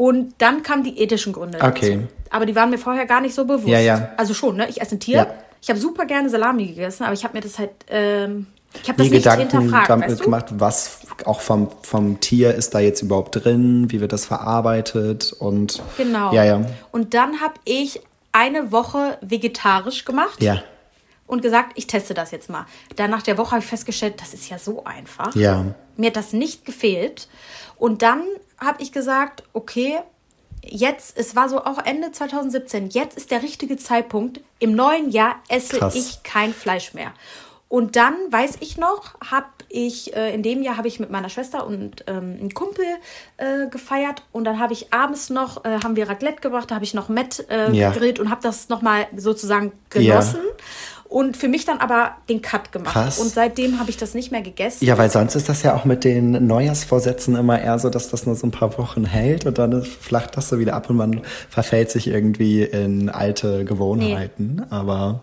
[0.00, 1.58] Und dann kamen die ethischen Gründe.
[1.60, 1.96] Okay.
[1.96, 2.08] dazu.
[2.30, 3.68] Aber die waren mir vorher gar nicht so bewusst.
[3.68, 4.08] Ja, ja.
[4.16, 4.66] Also schon, ne?
[4.70, 5.16] Ich esse ein Tier.
[5.16, 5.34] Ja.
[5.60, 8.46] Ich habe super gerne Salami gegessen, aber ich habe mir das halt, ähm,
[8.82, 10.24] ich habe das nicht Gedanken hinterfragt, damit weißt du?
[10.24, 15.34] gemacht, was auch vom, vom Tier ist da jetzt überhaupt drin, wie wird das verarbeitet
[15.38, 16.32] und Genau.
[16.32, 16.64] ja, ja.
[16.92, 18.00] Und dann habe ich
[18.32, 20.42] eine Woche vegetarisch gemacht.
[20.42, 20.62] Ja,
[21.30, 22.66] und gesagt, ich teste das jetzt mal.
[22.96, 25.34] Dann nach der Woche habe ich festgestellt, das ist ja so einfach.
[25.36, 25.64] ja.
[25.96, 27.28] Mir hat das nicht gefehlt.
[27.80, 28.22] Und dann
[28.58, 29.98] habe ich gesagt, okay,
[30.62, 34.40] jetzt, es war so auch Ende 2017, jetzt ist der richtige Zeitpunkt.
[34.58, 35.94] Im neuen Jahr esse Krass.
[35.94, 37.12] ich kein Fleisch mehr.
[37.68, 41.28] Und dann weiß ich noch, habe ich äh, in dem Jahr habe ich mit meiner
[41.30, 42.84] Schwester und ähm, einem Kumpel
[43.38, 46.84] äh, gefeiert und dann habe ich abends noch äh, haben wir Raclette gebracht, da habe
[46.84, 47.92] ich noch Met äh, Ja.
[47.92, 50.40] gegrillt und habe das noch mal sozusagen genossen
[51.10, 53.18] und für mich dann aber den Cut gemacht Krass.
[53.18, 54.84] und seitdem habe ich das nicht mehr gegessen.
[54.84, 58.26] Ja, weil sonst ist das ja auch mit den Neujahrsvorsätzen immer eher so, dass das
[58.26, 61.22] nur so ein paar Wochen hält und dann flacht das so wieder ab und man
[61.48, 64.64] verfällt sich irgendwie in alte Gewohnheiten.
[64.70, 65.22] Aber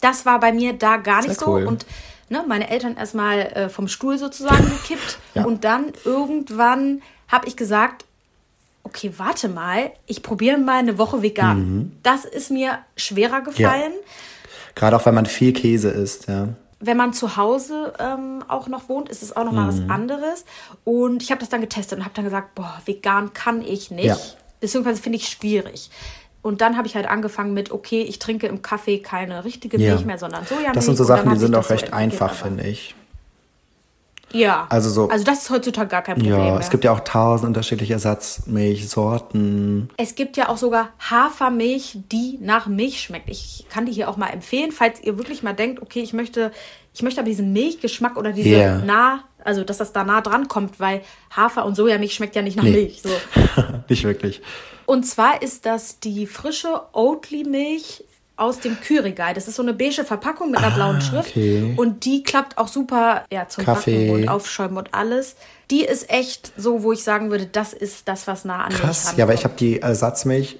[0.00, 1.62] Das war bei mir da gar nicht cool.
[1.62, 1.68] so.
[1.68, 1.84] Und
[2.28, 5.18] ne, meine Eltern erstmal äh, vom Stuhl sozusagen gekippt.
[5.34, 5.44] Ja.
[5.44, 8.04] Und dann irgendwann habe ich gesagt,
[8.84, 11.58] okay, warte mal, ich probiere mal eine Woche vegan.
[11.58, 11.92] Mhm.
[12.04, 13.92] Das ist mir schwerer gefallen.
[14.78, 16.48] Gerade auch, wenn man viel Käse isst, ja.
[16.80, 19.68] Wenn man zu Hause ähm, auch noch wohnt, ist es auch noch mal Mhm.
[19.68, 20.44] was anderes.
[20.84, 24.04] Und ich habe das dann getestet und habe dann gesagt, boah, vegan kann ich nicht.
[24.06, 24.16] Ja.
[24.60, 25.90] Beziehungsweise finde ich schwierig.
[26.40, 29.92] Und dann habe ich halt angefangen mit, okay, ich trinke im Kaffee keine richtige Ja.
[29.94, 30.72] Milch mehr, sondern Sojamilch.
[30.72, 32.94] Das sind so Sachen, die sind auch so recht entwickelt, einfach, finde ich.
[34.32, 34.66] Ja.
[34.68, 35.08] Also so.
[35.08, 36.60] Also das ist heutzutage gar kein Problem ja, mehr.
[36.60, 39.90] es gibt ja auch tausend unterschiedliche Ersatzmilchsorten.
[39.96, 43.30] Es gibt ja auch sogar Hafermilch, die nach Milch schmeckt.
[43.30, 46.50] Ich kann die hier auch mal empfehlen, falls ihr wirklich mal denkt, okay, ich möchte,
[46.94, 48.78] ich möchte aber diesen Milchgeschmack oder diese Yeah.
[48.78, 51.02] nah, also dass das da nah dran kommt, weil
[51.34, 52.72] Hafer und Sojamilch schmeckt ja nicht nach Nee.
[52.72, 53.02] Milch.
[53.02, 53.10] So.
[53.88, 54.42] Nicht wirklich.
[54.86, 58.04] Und zwar ist das die frische Oatly-Milch
[58.38, 59.34] aus dem Kühlregal.
[59.34, 61.30] Das ist so eine beige Verpackung mit einer blauen Schrift.
[61.36, 61.74] Ah, okay.
[61.76, 64.08] Und die klappt auch super ja, zum Kaffee.
[64.08, 65.36] Backen und Aufschäumen und alles.
[65.70, 69.14] Die ist echt so, wo ich sagen würde, das ist das, was nah an Krass.
[69.16, 70.58] Ja, aber ich habe die Ersatzmilch,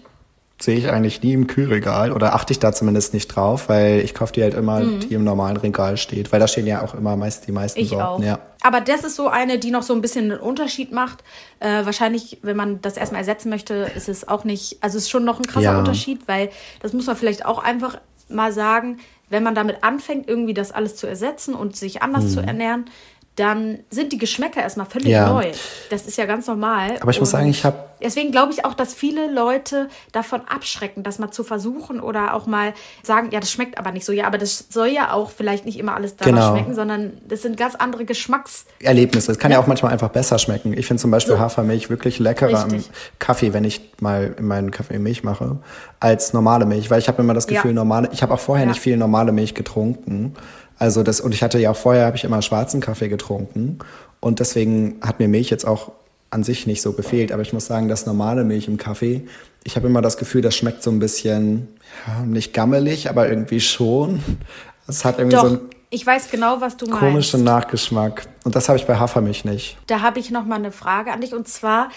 [0.60, 4.12] sehe ich eigentlich nie im Kühlregal oder achte ich da zumindest nicht drauf, weil ich
[4.12, 6.32] kaufe die halt immer, die im normalen Regal steht.
[6.32, 7.84] Weil da stehen ja auch immer meist die meisten Mhm.
[7.84, 8.04] Ich Sorten.
[8.04, 8.20] auch.
[8.26, 8.40] Ja.
[8.62, 11.22] Aber das ist so eine, die noch so ein bisschen einen Unterschied macht.
[11.60, 15.10] Äh, wahrscheinlich, wenn man das erstmal ersetzen möchte, ist es auch nicht, also es ist
[15.10, 15.78] schon noch ein krasser Ja.
[15.78, 16.50] Unterschied, weil
[16.82, 18.98] das muss man vielleicht auch einfach mal sagen,
[19.30, 22.86] wenn man damit anfängt, irgendwie das alles zu ersetzen und sich anders zu ernähren,
[23.36, 25.12] dann sind die Geschmäcker erstmal völlig Mhm.
[25.12, 25.28] Ja.
[25.32, 25.52] neu.
[25.90, 26.96] Das ist ja ganz normal.
[27.00, 30.42] Aber ich muss Und sagen, ich habe Deswegen glaube ich auch, dass viele Leute davon
[30.48, 34.12] abschrecken, das mal zu versuchen oder auch mal sagen, ja, das schmeckt aber nicht so.
[34.12, 36.56] Ja, aber das soll ja auch vielleicht nicht immer alles danach Genau.
[36.56, 38.66] schmecken, sondern das sind ganz andere Geschmacks.
[38.80, 39.32] Erlebnisse.
[39.32, 39.58] Es kann ja.
[39.60, 40.72] auch manchmal einfach besser schmecken.
[40.76, 41.40] Ich finde zum Beispiel So.
[41.40, 42.90] Hafermilch wirklich leckerer im Richtig.
[43.18, 45.58] Kaffee, wenn ich mal in meinen Kaffee Milch mache,
[46.00, 46.90] als normale Milch.
[46.90, 47.74] Weil ich habe immer das Gefühl, Ja.
[47.74, 48.70] normale, ich habe auch vorher Ja.
[48.70, 50.34] nicht viel normale Milch getrunken.
[50.78, 53.78] Also das, und ich hatte ja auch vorher, habe ich immer schwarzen Kaffee getrunken.
[54.20, 55.92] Und deswegen hat mir Milch jetzt auch
[56.30, 57.32] an sich nicht so gefehlt.
[57.32, 59.26] Aber ich muss sagen, das normale Milch im Kaffee,
[59.64, 61.68] ich habe immer das Gefühl, das schmeckt so ein bisschen,
[62.06, 64.22] ja, nicht gammelig, aber irgendwie schon.
[64.86, 65.60] Es hat irgendwie Doch, so einen
[65.90, 67.00] ich weiß genau, was du meinst.
[67.00, 68.26] komischen Nachgeschmack.
[68.44, 69.78] Und das habe ich bei Hafermilch nicht.
[69.86, 71.88] Da habe ich noch mal eine Frage an dich und zwar,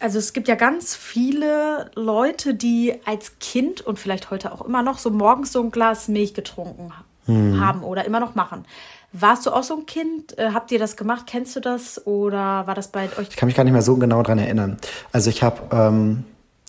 [0.00, 4.82] also es gibt ja ganz viele Leute, die als Kind und vielleicht heute auch immer
[4.82, 6.92] noch so morgens so ein Glas Milch getrunken
[7.24, 7.60] Hm.
[7.60, 8.64] haben oder immer noch machen.
[9.12, 10.36] Warst du auch so ein Kind?
[10.38, 11.24] Äh, Habt ihr das gemacht?
[11.26, 12.06] Kennst du das?
[12.06, 13.28] Oder war das bei euch?
[13.30, 14.76] Ich kann mich gar nicht mehr so genau dran erinnern.
[15.12, 16.24] Also ich habe ähm,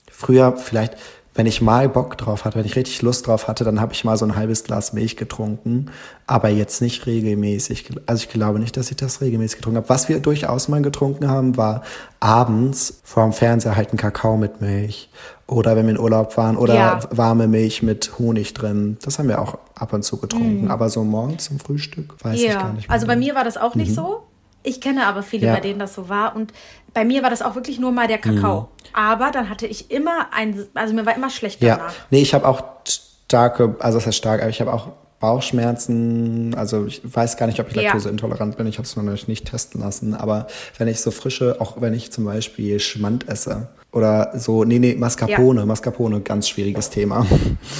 [0.09, 0.95] früher vielleicht,
[1.39, 4.03] wenn ich mal Bock drauf hatte, wenn ich richtig Lust drauf hatte, dann habe ich
[4.03, 5.89] mal so ein halbes Glas Milch getrunken,
[6.27, 7.91] aber jetzt nicht regelmäßig.
[8.07, 9.87] Also ich glaube nicht, dass ich das regelmäßig getrunken habe.
[9.87, 11.83] Was wir durchaus mal getrunken haben, war
[12.19, 15.09] abends vor dem Fernseher halt ein Kakao mit Milch
[15.47, 16.99] oder wenn wir in Urlaub waren oder Ja.
[17.11, 18.97] warme Milch mit Honig drin.
[19.01, 22.49] Das haben wir auch ab und zu getrunken, aber so morgens zum Frühstück weiß ich
[22.49, 22.93] gar nicht mehr.
[22.93, 24.23] also bei mir war das auch nicht so.
[24.61, 25.53] Ich kenne aber viele, Ja.
[25.53, 26.35] bei denen das so war.
[26.35, 26.51] Und
[26.93, 28.61] bei mir war das auch wirklich nur mal der Kakao.
[28.61, 28.67] Mhm.
[28.93, 31.93] Aber dann hatte ich immer ein, also mir war immer schlecht Ja, danach.
[32.09, 34.87] nee, ich habe auch starke, also das heißt stark, aber ich habe auch
[35.19, 36.55] Bauchschmerzen.
[36.57, 37.81] Also ich weiß gar nicht, ob ich Ja.
[37.83, 38.67] laktoseintolerant bin.
[38.67, 40.13] Ich habe es noch nicht testen lassen.
[40.13, 40.47] Aber
[40.77, 44.95] wenn ich so frische, auch wenn ich zum Beispiel Schmand esse oder so, nee, nee,
[44.95, 47.25] Mascarpone, Mascarpone, ganz schwieriges Thema.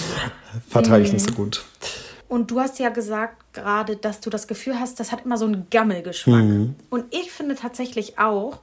[0.69, 1.29] Vertrage ich nicht Mhm.
[1.29, 1.63] so gut.
[2.27, 5.45] Und du hast ja gesagt gerade, dass du das Gefühl hast, das hat immer so
[5.45, 6.43] einen Gammelgeschmack.
[6.43, 6.75] Mhm.
[6.89, 8.59] Und ich finde tatsächlich auch,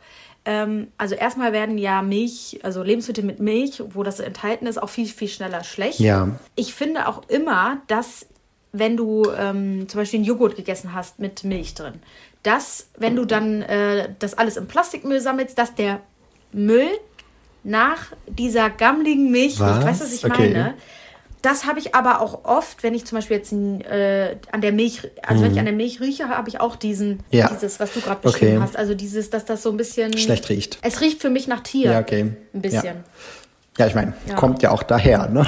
[0.46, 4.88] ähm, also erstmal werden ja Milch, also Lebensmittel mit Milch, wo das enthalten ist, auch
[4.88, 6.00] viel, viel schneller schlecht.
[6.00, 6.30] Ja.
[6.54, 8.26] Ich finde auch immer, dass
[8.72, 11.94] wenn du ähm, zum Beispiel einen Joghurt gegessen hast mit Milch drin,
[12.42, 16.00] dass, wenn du dann äh, das alles im Plastikmüll sammelst, dass der
[16.52, 16.88] Müll
[17.64, 19.58] nach dieser gammligen Milch.
[19.58, 19.84] Was?
[19.84, 20.52] Weißt du, was ich Okay.
[20.52, 20.74] meine?
[21.46, 25.02] Das habe ich aber auch oft, wenn ich zum Beispiel jetzt äh, an der Milch,
[25.24, 27.18] also wenn ich an der Milch rieche, habe ich auch diesen, Mhm.
[27.30, 27.48] Ja.
[27.48, 28.62] dieses, was du gerade beschrieben Okay.
[28.62, 28.76] hast.
[28.76, 30.78] Also dieses, dass das so ein bisschen Schlecht riecht.
[30.82, 31.92] Es riecht für mich nach Tier.
[31.92, 32.32] Ja, okay.
[32.52, 32.96] Ein bisschen.
[33.78, 34.34] Ja, ich meine, Ja.
[34.34, 35.46] kommt ja auch daher, ne?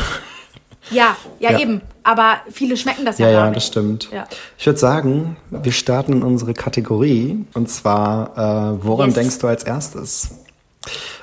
[0.91, 1.59] Ja, ja, Ja.
[1.59, 1.81] eben.
[2.05, 4.09] Aber viele schmecken das ja, Ja, gar ja, das stimmt.
[4.13, 4.25] Ja.
[4.57, 7.45] Ich würde sagen, wir starten in unsere Kategorie.
[7.55, 9.15] Und zwar, äh, woran Yes.
[9.17, 10.31] denkst du als erstes?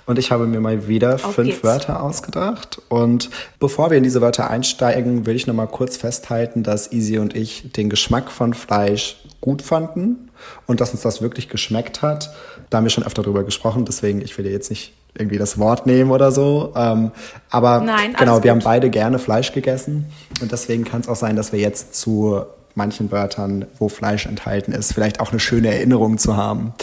[0.06, 1.64] Und ich habe mir mal wieder Auf fünf geht's.
[1.64, 2.82] Wörter ausgedacht.
[2.90, 7.18] Und bevor wir in diese Wörter einsteigen, will ich noch mal kurz festhalten, dass Easy
[7.18, 10.30] und ich den Geschmack von Fleisch gut fanden
[10.68, 12.32] und dass uns das wirklich geschmeckt hat.
[12.70, 15.58] Da haben wir schon öfter drüber gesprochen, deswegen ich will dir jetzt nicht irgendwie das
[15.58, 16.74] Wort nehmen oder so.
[16.76, 17.12] Ähm,
[17.50, 18.66] aber Nein, genau, wir haben gut.
[18.66, 20.06] beide gerne Fleisch gegessen
[20.42, 22.44] und deswegen kann es auch sein, dass wir jetzt zu
[22.76, 26.74] manchen Wörtern, wo Fleisch enthalten ist, vielleicht auch eine schöne Erinnerung zu haben.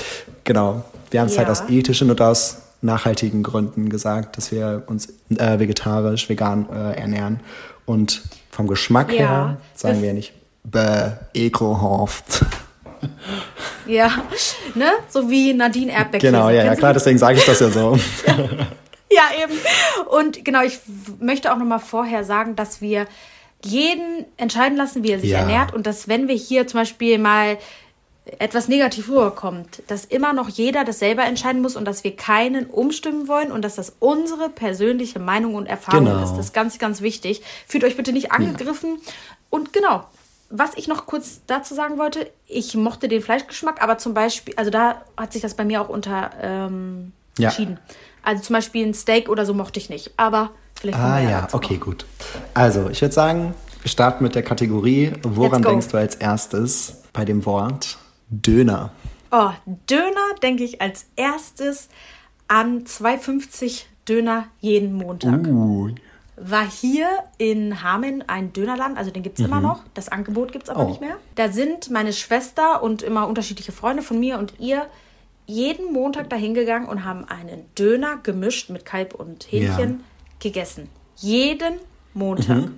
[0.44, 0.82] Genau.
[1.12, 1.52] Wir haben es halt Ja.
[1.52, 7.38] aus ethischen und aus nachhaltigen Gründen gesagt, dass wir uns äh, vegetarisch, vegan äh, ernähren.
[7.86, 9.18] Und vom Geschmack Ja.
[9.18, 10.32] her sagen wir nicht
[10.64, 12.44] bäh, ekelhaft.
[13.84, 14.12] Ja,
[14.76, 14.92] ne?
[15.08, 16.20] So wie Nadine Erdbeck.
[16.20, 17.98] genau, ja, ja, klar, deswegen sage ich das ja so.
[19.10, 19.52] Ja, eben.
[20.08, 20.78] Und genau, ich
[21.20, 23.06] möchte auch noch mal vorher sagen, dass wir
[23.64, 25.40] jeden entscheiden lassen, wie er sich Ja.
[25.40, 27.58] ernährt und dass wenn wir hier zum Beispiel mal
[28.38, 32.66] etwas negativ rüberkommt, dass immer noch jeder das selber entscheiden muss und dass wir keinen
[32.66, 36.22] umstimmen wollen und dass das unsere persönliche Meinung und Erfahrung Genau.
[36.22, 36.32] ist.
[36.36, 37.42] Das ist ganz, ganz wichtig.
[37.66, 38.98] Fühlt euch bitte nicht angegriffen
[39.50, 40.04] und genau,
[40.50, 44.70] was ich noch kurz dazu sagen wollte, ich mochte den Fleischgeschmack, aber zum Beispiel, also
[44.70, 47.48] da hat sich das bei mir auch unter ähm, Ja.
[47.48, 47.78] entschieden.
[48.22, 50.12] Also zum Beispiel ein Steak oder so mochte ich nicht.
[50.16, 51.86] Aber vielleicht Ah ja, okay, noch.
[51.86, 52.06] gut.
[52.54, 55.12] Also, ich würde sagen, wir starten mit der Kategorie.
[55.22, 57.98] Woran denkst du als erstes bei dem Wort
[58.32, 58.90] Döner?
[59.30, 59.50] Oh,
[59.88, 61.88] Döner denke ich als erstes
[62.48, 65.46] an 2,50 Döner jeden Montag.
[65.46, 65.90] Uh,
[66.36, 67.06] war hier
[67.38, 69.82] in Hameln ein Dönerladen, also den gibt es immer noch.
[69.94, 70.86] Das Angebot gibt es aber Mhm.
[70.86, 70.90] Oh.
[70.90, 71.16] nicht mehr.
[71.36, 74.86] Da sind meine Schwester und immer unterschiedliche Freunde von mir und ihr
[75.46, 80.02] jeden Montag dahin gegangen und haben einen Döner gemischt mit Kalb und Hähnchen
[80.40, 80.88] gegessen.
[81.16, 81.74] Jeden
[82.14, 82.68] Montag.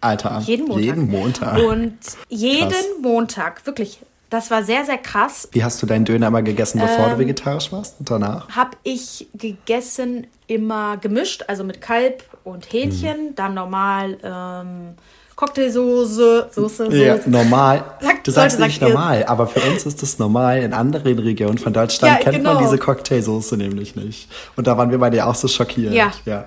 [0.00, 0.76] Alter, Jeden Montag.
[0.78, 0.84] Mhm.
[0.84, 1.58] jeden Montag.
[1.62, 2.84] Und jeden Krass.
[3.00, 4.00] Montag, wirklich.
[4.30, 5.48] Das war sehr, sehr krass.
[5.52, 8.48] Wie hast du deinen Döner immer gegessen, bevor Ähm, du vegetarisch warst und danach?
[8.48, 13.34] habe ich gegessen immer gemischt, also mit Kalb und Hähnchen, Mhm.
[13.36, 14.94] dann normal ähm,
[15.36, 16.96] Cocktailsoße, Soße, Soße.
[17.04, 17.84] Ja, normal.
[18.00, 20.62] Sag- du sagst nicht sagt ihr- normal, aber für uns ist das normal.
[20.62, 22.64] In anderen Regionen von Deutschland Ja, kennt man genau.
[22.64, 24.28] diese Cocktailsoße nämlich nicht.
[24.56, 25.92] Und da waren wir bei dir auch so schockiert.
[25.92, 26.10] Ja.
[26.24, 26.46] Ja.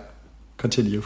[0.59, 1.01] Continue.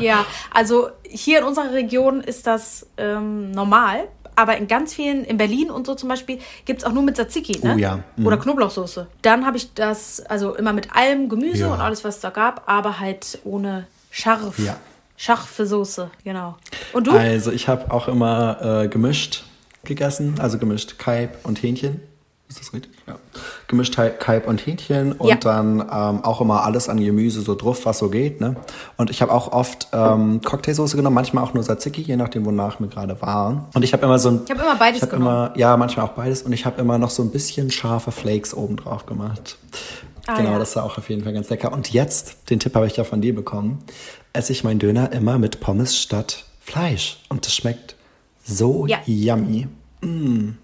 [0.00, 4.04] Ja, also hier in unserer Region ist das ähm, normal,
[4.36, 7.16] aber in ganz vielen, in Berlin und so zum Beispiel, gibt es auch nur mit
[7.16, 7.74] Tzatziki, ne?
[7.74, 8.26] Oh ja, mhm.
[8.26, 9.06] Oder Knoblauchsoße.
[9.22, 11.72] Dann habe ich das, also immer mit allem Gemüse Ja.
[11.72, 14.58] und alles, was es da gab, aber halt ohne scharf.
[14.58, 14.76] Ja.
[15.16, 16.56] Scharfe Soße, genau.
[16.92, 17.12] Und du?
[17.12, 19.44] Also ich habe auch immer äh, gemischt
[19.84, 22.00] gegessen, also gemischt Kalb und Hähnchen.
[22.48, 22.90] Ist das richtig?
[23.06, 23.16] Ja.
[23.66, 25.36] Gemischt Kalb und Hähnchen und Ja.
[25.36, 28.40] dann ähm, auch immer alles an Gemüse so drauf, was so geht.
[28.40, 28.56] Ne?
[28.96, 32.78] Und ich habe auch oft ähm, Cocktailsoße genommen, manchmal auch nur Tzatziki, je nachdem, wonach
[32.80, 33.68] mir gerade war.
[33.74, 34.40] Und ich habe immer so ein...
[34.44, 35.46] Ich habe immer beides ich hab genommen.
[35.46, 36.42] Immer, ja, manchmal auch beides.
[36.42, 39.56] Und ich habe immer noch so ein bisschen scharfe Flakes oben drauf gemacht.
[40.26, 40.58] Ah, genau, ja.
[40.58, 41.72] das war auch auf jeden Fall ganz lecker.
[41.72, 43.78] Und jetzt, den Tipp habe ich ja von dir bekommen,
[44.32, 47.18] esse ich meinen Döner immer mit Pommes statt Fleisch.
[47.28, 47.94] Und das schmeckt
[48.44, 48.98] so Ja.
[49.06, 49.68] yummy.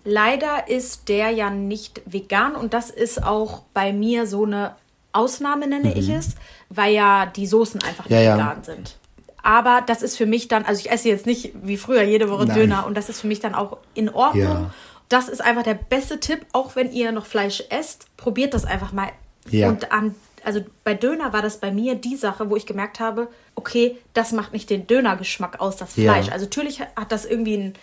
[0.04, 4.74] Leider ist der ja nicht vegan und das ist auch bei mir so eine
[5.12, 6.36] Ausnahme, nenne ich es,
[6.68, 8.12] weil ja die Soßen einfach nicht.
[8.12, 8.36] Ja, ja.
[8.36, 8.96] vegan sind.
[9.42, 12.46] Aber das ist für mich dann, also ich esse jetzt nicht wie früher jede Woche
[12.46, 12.56] Nein.
[12.56, 14.42] Döner und das ist für mich dann auch in Ordnung.
[14.42, 14.70] Ja.
[15.08, 18.92] Das ist einfach der beste Tipp, auch wenn ihr noch Fleisch esst, probiert das einfach
[18.92, 19.08] mal.
[19.48, 19.68] Ja.
[19.68, 23.28] Und an, also bei Döner war das bei mir die Sache, wo ich gemerkt habe,
[23.54, 26.12] okay, das macht nicht den Dönergeschmack aus, das Ja.
[26.12, 26.30] Fleisch.
[26.30, 27.74] Also natürlich hat das irgendwie ein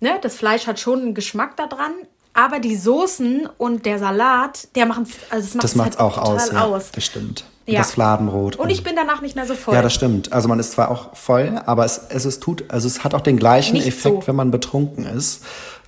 [0.00, 1.92] ne, das Fleisch hat schon einen Geschmack da dran,
[2.34, 6.12] aber die Soßen und der Salat, der machen also das macht Das es macht's halt
[6.12, 6.46] auch aus.
[6.46, 6.90] total Ja, aus.
[6.92, 7.44] Das stimmt.
[7.66, 7.80] Und Ja.
[7.80, 8.56] Das Fladenbrot.
[8.56, 9.74] Und ich bin danach nicht mehr so voll.
[9.74, 10.32] ja, das stimmt.
[10.32, 13.20] Also man ist zwar auch voll, aber es, es, es tut, also es hat auch
[13.20, 14.26] den gleichen Nicht Effekt, so.
[14.28, 15.44] wenn man betrunken ist,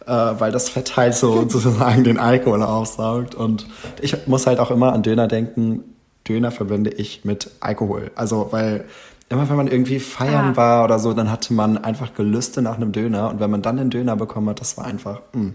[0.06, 3.34] äh, weil das Fett halt so sozusagen den Alkohol aufsaugt.
[3.34, 3.66] Und
[4.00, 5.82] ich muss halt auch immer an Döner denken.
[6.28, 8.10] Döner verbinde ich mit Alkohol.
[8.14, 8.84] Also weil
[9.32, 10.56] immer wenn man irgendwie feiern Ah.
[10.56, 13.30] war oder so, dann hatte man einfach Gelüste nach einem Döner.
[13.30, 15.52] Und wenn man dann den Döner bekommen hat, das war einfach mh,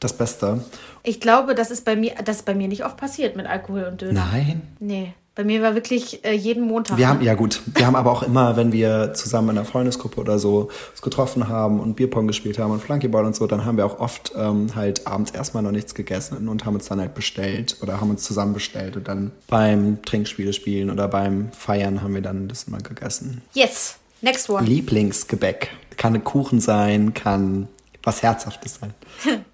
[0.00, 0.62] das Beste.
[1.02, 3.84] ich glaube, das ist bei mir, das ist bei mir nicht oft passiert mit Alkohol
[3.90, 4.26] und Döner.
[4.32, 4.62] Nein.
[4.80, 6.98] Nee, bei mir war wirklich äh, jeden Montag.
[6.98, 7.12] Wir ne?
[7.12, 10.40] haben, ja gut, wir haben aber auch immer, wenn wir zusammen in einer Freundesgruppe oder
[10.40, 13.86] so uns getroffen haben und Bierpong gespielt haben und Flunkyball und so, dann haben wir
[13.86, 17.76] auch oft ähm, halt abends erstmal noch nichts gegessen und haben uns dann halt bestellt
[17.80, 22.22] oder haben uns zusammen bestellt und dann beim Trinkspiele spielen oder beim Feiern haben wir
[22.22, 23.40] dann das immer gegessen.
[23.54, 24.66] Yes, next one.
[24.66, 25.70] Lieblingsgebäck.
[25.96, 27.68] Kann ein Kuchen sein, kann
[28.02, 28.92] was Herzhaftes sein.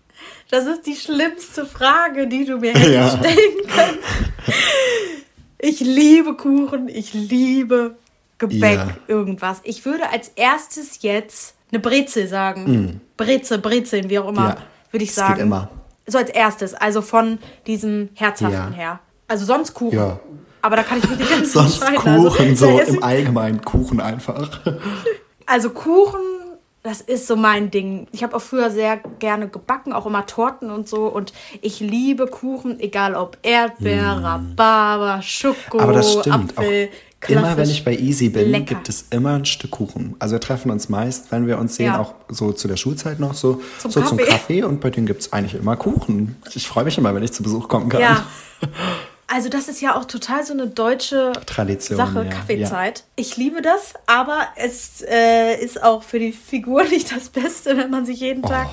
[0.51, 3.09] Das ist die schlimmste Frage, die du mir hättest Ja.
[3.09, 3.99] stellen können.
[5.59, 7.97] Ich liebe Kuchen, ich liebe
[8.39, 8.89] Gebäck, Ja.
[9.09, 9.61] irgendwas.
[9.65, 13.01] Ich würde als erstes jetzt eine Brezel sagen.
[13.17, 14.49] Brezel, Brezeln, wie auch immer, Mm.
[14.49, 14.57] Ja,
[14.91, 15.35] würde ich das sagen.
[15.35, 15.69] geht immer.
[16.07, 18.77] So als erstes, also von diesem Herzhaften Ja.
[18.77, 19.01] her.
[19.29, 19.97] Also sonst Kuchen.
[19.99, 20.21] Ja.
[20.61, 22.25] Aber da kann ich wirklich ganz Sonst entscheiden.
[22.25, 24.61] Kuchen, also, so im Allgemeinen Kuchen einfach.
[25.47, 26.21] also Kuchen,
[26.85, 28.07] das ist so mein Ding.
[28.13, 31.07] Ich habe auch früher sehr gerne gebacken, auch immer Torten und so.
[31.07, 35.81] Und ich liebe Kuchen, egal ob Erdbeer, Rhabarber, Schoko, Mm.
[35.81, 36.57] Aber das stimmt.
[36.59, 36.91] Apfel.
[37.25, 38.75] auch immer wenn ich bei Easy bin, Lecker.
[38.75, 40.15] gibt es immer ein Stück Kuchen.
[40.19, 42.01] Also wir treffen uns meist, wenn wir uns sehen, Ja.
[42.01, 44.31] auch so zu der Schulzeit noch, so Zum so zum Kaffee.
[44.31, 44.63] Kaffee.
[44.65, 46.37] Und bei denen gibt es eigentlich immer Kuchen.
[46.55, 48.03] Ich freue mich immer, wenn ich zu Besuch kommen kann.
[48.03, 48.27] Ja.
[49.35, 52.31] Also das ist ja auch total so eine deutsche Tradition, Sache, ja.
[52.31, 53.03] Kaffeezeit.
[53.17, 57.91] Ich liebe das, aber es äh, ist auch für die Figur nicht das Beste, wenn
[57.91, 58.69] man sich jeden Tag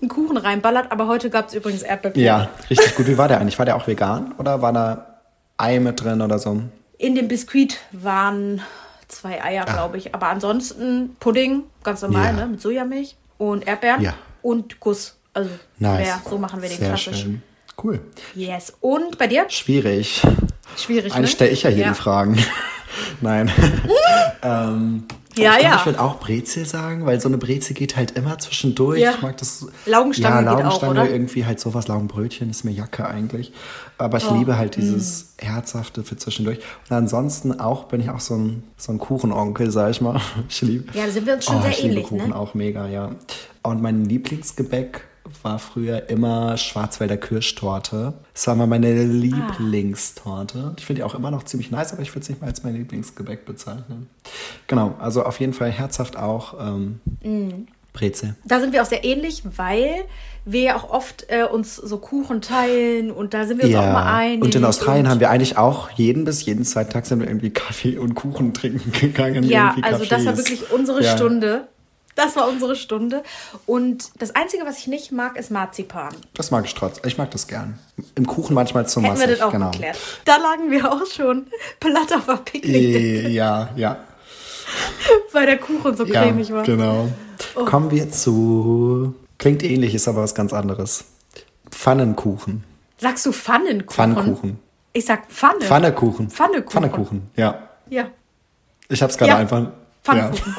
[0.00, 0.92] einen Kuchen reinballert.
[0.92, 2.22] Aber heute gab es übrigens Erdbeerkuchen.
[2.24, 3.08] Ja, richtig gut.
[3.08, 3.58] Wie war der eigentlich?
[3.58, 5.20] War der auch vegan oder war da
[5.58, 6.60] Ei mit drin oder so?
[6.98, 8.60] In dem Biskuit waren
[9.08, 10.14] zwei Eier, glaube ich.
[10.14, 12.26] Aber ansonsten Pudding, ganz normal, Ah.
[12.26, 12.32] Ja.
[12.32, 12.46] ne?
[12.46, 14.14] Mit Sojamilch und Erdbeeren Ja.
[14.42, 15.16] und Guss.
[15.34, 16.06] Also Nice.
[16.06, 17.22] ja, so machen wir den Sehr klassisch.
[17.22, 17.42] Schön.
[17.82, 18.00] Cool.
[18.34, 18.72] Yes.
[18.80, 19.46] Und bei dir?
[19.48, 20.22] Schwierig.
[20.76, 21.36] Schwierig, Eigentlich ne?
[21.36, 21.88] stelle ich ja hier Ja.
[21.90, 22.38] die Fragen.
[23.20, 23.50] Nein.
[24.42, 25.04] ähm,
[25.36, 25.76] Ja, ich glaub, ja.
[25.78, 29.00] Ich würde auch Brezel sagen, weil so eine Brezel geht halt immer zwischendurch.
[29.00, 29.12] Ja.
[29.12, 29.66] Ich mag das.
[29.86, 31.10] Laugenstange ja, auch, Laugenstange, oder?
[31.10, 31.88] irgendwie halt sowas.
[31.88, 33.52] Laugenbrötchen ist mir Jacke eigentlich.
[33.96, 34.80] Aber ich Oh, liebe halt mm.
[34.80, 36.58] dieses Herzhafte für zwischendurch.
[36.88, 40.20] Und ansonsten auch bin ich auch so ein, so ein Kuchenonkel, sag ich mal.
[40.48, 40.92] Ich liebe.
[40.96, 42.36] Ja, da sind wir uns schon sehr ich liebe ähnlich, Kuchen ne?
[42.36, 43.10] auch mega, ja.
[43.62, 45.04] Und mein Lieblingsgebäck
[45.42, 48.14] war früher immer Schwarzwälder Kirschtorte.
[48.34, 50.74] Das war mal meine Lieblingstorte.
[50.78, 52.62] Ich finde die auch immer noch ziemlich nice, aber ich würde es nicht mal als
[52.64, 54.08] mein Lieblingsgebäck bezeichnen.
[54.66, 57.66] Genau, also auf jeden Fall herzhaft auch ähm, Mm.
[57.92, 58.36] Brezel.
[58.44, 60.04] Da sind wir auch sehr ähnlich, weil
[60.44, 63.92] wir ja auch oft äh, uns so Kuchen teilen und da sind wir uns auch
[63.92, 64.42] mal einig.
[64.44, 67.26] und in Australien und- haben wir eigentlich auch jeden bis jeden zweiten Tag sind wir
[67.26, 69.42] irgendwie Kaffee und Kuchen trinken gegangen.
[69.42, 71.16] Ja, also das war wirklich unsere Ja.
[71.16, 71.66] Stunde.
[72.22, 73.22] Das war unsere Stunde.
[73.66, 76.14] Und das Einzige, was ich nicht mag, ist Marzipan.
[76.34, 77.06] Das mag ich trotzdem.
[77.08, 77.78] Ich mag das gern.
[78.14, 79.28] Im Kuchen manchmal zu Hätten massig.
[79.28, 79.70] wir das auch genau.
[79.70, 79.98] geklärt.
[80.26, 81.46] Da lagen wir auch schon
[81.80, 83.96] platt auf der Picknickdecke, Äh, Ja, ja.
[85.32, 86.62] weil der Kuchen so Ja, cremig war.
[86.62, 86.64] Oh.
[86.66, 87.08] genau.
[87.64, 89.14] Kommen wir zu.
[89.38, 91.04] Klingt ähnlich, ist aber was ganz anderes.
[91.70, 92.64] Pfannenkuchen.
[92.98, 93.94] Sagst du Pfannenkuchen?
[94.14, 94.58] Pfannkuchen.
[94.92, 95.60] Ich sag Pfanne.
[95.62, 96.28] Pfannekuchen.
[96.30, 96.70] Pfannekuchen.
[96.70, 97.62] Pfannekuchen, ja.
[97.88, 98.08] Ja.
[98.88, 99.68] Ich hab's gerade Ja, einfach.
[100.04, 100.56] Pfannkuchen.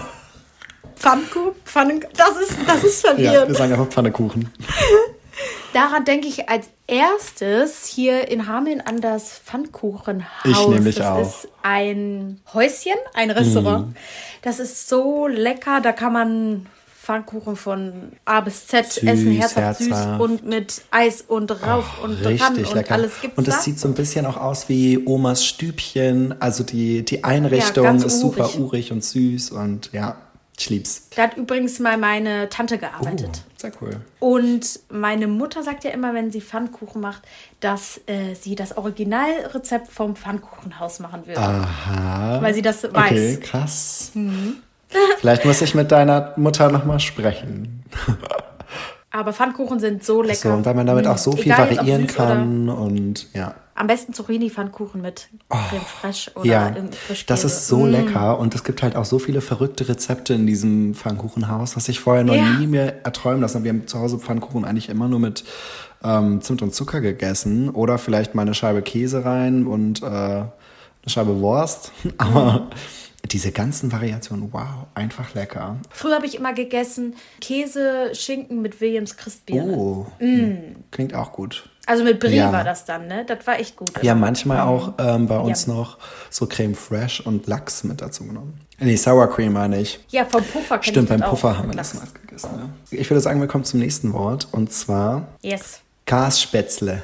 [1.01, 1.51] Pfannkuchen?
[1.65, 3.47] Pfannen Das ist, das ist Ja, ja, verwirrend.
[3.49, 4.49] wir sagen einfach Pfannekuchen.
[5.73, 10.25] Daran denke ich als erstes hier in Hameln an das Pfannkuchenhaus.
[10.45, 11.15] Ich nämlich das auch.
[11.17, 11.21] Mhm.
[11.23, 13.95] ist ein Häuschen, ein Restaurant.
[14.41, 15.79] Das ist so lecker.
[15.81, 16.65] Da kann man
[17.01, 22.21] Pfannkuchen von A bis Z Süß, essen, herzhaft süß und mit Eis und rauf und
[22.23, 22.93] dran Richtig und lecker.
[22.93, 23.61] alles gibt's und es da.
[23.61, 26.35] sieht so ein bisschen auch aus wie Omas Stübchen.
[26.41, 28.59] Also die, die Einrichtung ganz ist super urig.
[28.59, 30.17] urig und süß und ja,
[30.61, 31.07] ich lieb's.
[31.15, 33.29] Da hat übrigens mal meine Tante gearbeitet.
[33.33, 33.97] Oh, sehr cool.
[34.19, 37.23] Und meine Mutter sagt ja immer, wenn sie Pfannkuchen macht,
[37.59, 41.41] dass äh, sie das Originalrezept vom Pfannkuchenhaus machen würde.
[41.41, 42.41] Aha.
[42.41, 43.39] Weil sie das Okay, weiß.
[43.41, 44.11] krass.
[45.19, 47.83] Vielleicht muss ich mit deiner Mutter nochmal sprechen.
[49.11, 50.35] Aber Pfannkuchen sind so lecker.
[50.35, 53.55] So, und weil man damit auch so viel Egal, variieren kann und ja.
[53.73, 56.45] Am besten Zucchini-Pfannkuchen mit Creme fraiche oder Oh.
[56.47, 57.25] Ja, Frischkäse.
[57.27, 57.87] das ist so Mm.
[57.89, 61.99] lecker und es gibt halt auch so viele verrückte Rezepte in diesem Pfannkuchenhaus, was ich
[61.99, 62.43] vorher noch Ja.
[62.59, 63.63] nie mir erträumen lassen habe.
[63.65, 65.43] Wir haben zu Hause Pfannkuchen eigentlich immer nur mit
[66.03, 70.47] ähm, Zimt und Zucker gegessen oder vielleicht mal eine Scheibe Käse rein und äh, eine
[71.07, 71.91] Scheibe Wurst.
[72.17, 72.67] Aber
[73.25, 74.65] diese ganzen Variationen, wow,
[74.95, 75.77] einfach lecker.
[75.91, 79.63] Früher habe ich immer gegessen Käse, Schinken mit Williams Christbier.
[79.65, 80.07] Oh,
[80.91, 81.69] klingt auch gut.
[81.87, 82.51] Also mit Brie Ja.
[82.51, 83.25] war das dann, ne?
[83.25, 83.91] Das war echt gut.
[84.03, 85.73] Ja, manchmal auch ähm, bei uns Ja.
[85.73, 85.97] noch
[86.29, 88.59] so Creme Fraiche und Lachs mit dazu genommen.
[88.79, 89.99] Nee, Sour Cream meine ich.
[90.09, 91.21] Ja, vom Puffer kenn Stimmt, beim.
[91.21, 91.91] Puffer haben wir Lachs.
[91.93, 92.49] das mal gegessen.
[92.91, 92.97] Ja.
[92.99, 95.79] Ich würde sagen, wir kommen zum nächsten Wort und zwar Yes.
[96.05, 97.03] Gasspätzle.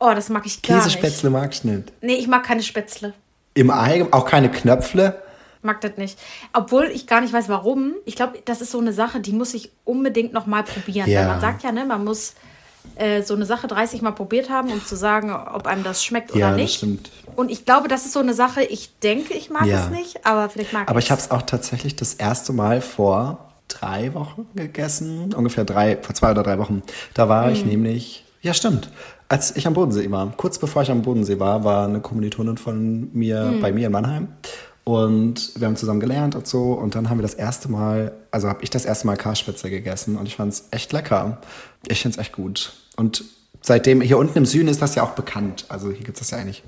[0.00, 0.84] Oh, das mag ich gar nicht.
[0.86, 1.92] Käsespätzle mag ich nicht.
[2.02, 3.14] Nee, ich mag keine Spätzle.
[3.54, 5.22] Im Allgemeinen auch keine Knöpfle.
[5.62, 6.18] Mag das nicht.
[6.52, 7.94] Obwohl ich gar nicht weiß, warum.
[8.04, 11.08] Ich glaube, das ist so eine Sache, die muss ich unbedingt noch mal probieren.
[11.10, 11.20] Ja.
[11.20, 12.34] Weil man sagt ja, ne, man muss
[12.96, 16.30] äh, so eine Sache 30 Mal probiert haben, um zu sagen, ob einem das schmeckt
[16.34, 16.76] Ja, oder das nicht.
[16.76, 17.10] stimmt.
[17.34, 19.84] Und ich glaube, das ist so eine Sache, ich denke, ich mag Ja.
[19.84, 22.80] es nicht, aber vielleicht mag Aber ich ich habe es auch tatsächlich das erste Mal
[22.80, 25.34] vor drei Wochen gegessen.
[25.34, 26.82] Ungefähr drei, vor zwei oder drei Wochen.
[27.14, 27.52] Da war Hm.
[27.52, 28.90] ich nämlich, ja stimmt,
[29.28, 30.32] als ich am Bodensee war.
[30.36, 33.60] Kurz bevor ich am Bodensee war, war eine Kommilitonin von mir Hm.
[33.60, 34.28] bei mir in Mannheim.
[34.88, 36.72] Und wir haben zusammen gelernt und so.
[36.72, 40.16] Und dann haben wir das erste Mal, also habe ich das erste Mal Karspätzle gegessen
[40.16, 41.38] und ich fand es echt lecker.
[41.88, 42.72] Ich finde es echt gut.
[42.96, 43.24] Und
[43.62, 45.64] seitdem, hier unten im Süden ist das ja auch bekannt.
[45.68, 46.62] Also hier gibt es das ja eigentlich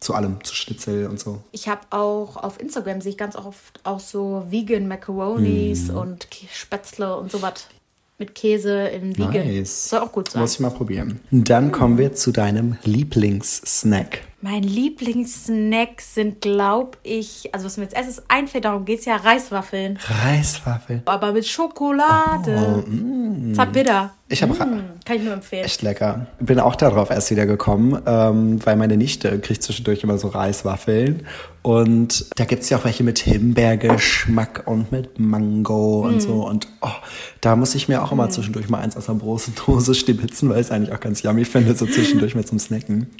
[0.00, 1.42] zu allem, zu Schnitzel und so.
[1.52, 5.96] Ich habe auch auf Instagram sehe ich ganz oft auch so Vegan Macaronis Mhm.
[5.98, 7.66] und Spätzle und sowas
[8.18, 9.46] mit Käse in Vegan.
[9.46, 9.90] Nice.
[9.90, 10.42] Soll auch gut sein.
[10.42, 11.20] Muss ich mal probieren.
[11.30, 14.22] Dann kommen wir zu deinem Lieblingssnack.
[14.40, 19.16] Mein Lieblingssnack sind, glaube ich, also was mir jetzt erstes einfällt, darum geht es ja,
[19.16, 19.98] Reiswaffeln.
[20.24, 21.02] Reiswaffel.
[21.06, 22.84] Aber mit Schokolade.
[22.86, 24.12] Oh, Zartbitter.
[24.28, 25.64] Ich habe Mm, kann ich nur empfehlen.
[25.64, 26.26] echt lecker.
[26.38, 31.26] Bin auch darauf erst wieder gekommen, ähm, weil meine Nichte kriegt zwischendurch immer so Reiswaffeln.
[31.62, 36.06] Und da gibt es ja auch welche mit Himbeergeschmack und mit Mango Mm.
[36.06, 36.46] und so.
[36.46, 36.88] Und oh,
[37.40, 40.60] da muss ich mir auch immer zwischendurch mal eins aus einer großen Dose stibitzen, weil
[40.60, 43.10] ich es eigentlich auch ganz yummy finde, so zwischendurch mit zum Snacken.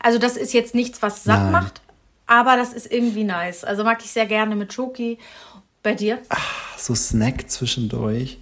[0.00, 1.52] Also das ist jetzt nichts, was satt Nein.
[1.52, 1.80] macht,
[2.26, 3.64] aber das ist irgendwie nice.
[3.64, 5.18] Also mag ich sehr gerne mit Schoki.
[5.82, 6.18] Bei dir?
[6.76, 8.38] so Snack zwischendurch.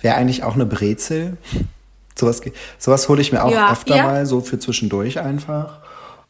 [0.00, 1.36] Wäre eigentlich auch eine Brezel.
[2.18, 2.40] Sowas,
[2.78, 4.02] sowas hole ich mir auch Ja, öfter ja.
[4.04, 5.78] mal, so für zwischendurch einfach.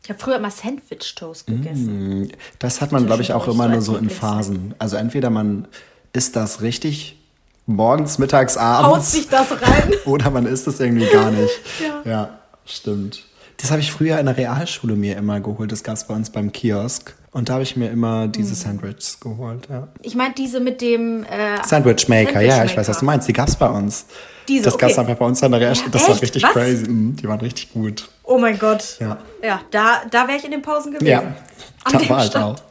[0.02, 2.32] Ich habe früher immer Sandwich-Toast gegessen.
[2.58, 4.10] Das hat man, glaube ich, auch immer so nur so in.
[4.10, 4.74] Phasen.
[4.78, 5.66] Also entweder man
[6.12, 7.18] isst das richtig
[7.66, 9.12] morgens, mittags, Haut abends.
[9.12, 9.92] sich das rein.
[10.06, 11.52] Oder man isst es irgendwie gar nicht.
[12.04, 12.10] Ja.
[12.10, 13.24] ja, stimmt.
[13.58, 15.70] Das habe ich früher in der Realschule mir immer geholt.
[15.72, 17.14] Das gab es bei uns beim Kiosk.
[17.32, 19.68] Und da habe ich mir immer diese Sandwiches geholt.
[19.68, 19.88] Ja.
[20.00, 23.28] Ich meine diese mit dem äh, Sandwich Maker, ja, ich Sandwich weiß, was du meinst.
[23.28, 24.06] Die gab es bei uns.
[24.48, 25.06] Diese, das gab es okay.
[25.06, 25.90] einfach bei uns in der Realschule.
[25.90, 26.22] Das war Echt?
[26.22, 26.52] richtig Was?
[26.52, 26.88] crazy.
[26.88, 28.08] Mhm, Die waren richtig gut.
[28.24, 28.96] Oh mein Gott.
[29.00, 29.18] Ja.
[29.42, 31.06] Ja, da, da wäre ich in den Pausen gewesen.
[31.06, 31.34] Ja,
[31.90, 32.56] da war halt auch.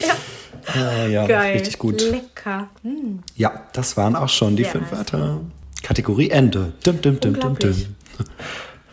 [0.00, 0.14] Ja.
[0.76, 1.54] Ja, ja, Geil.
[1.54, 2.00] richtig gut.
[2.00, 2.68] Lecker.
[2.82, 3.20] Hm.
[3.34, 4.98] Ja, das waren auch schon die Sehr fünf nice.
[4.98, 5.40] Wörter.
[5.82, 6.72] Kategorie Ende.
[6.86, 7.96] Dim, dim, dim, dim, dim.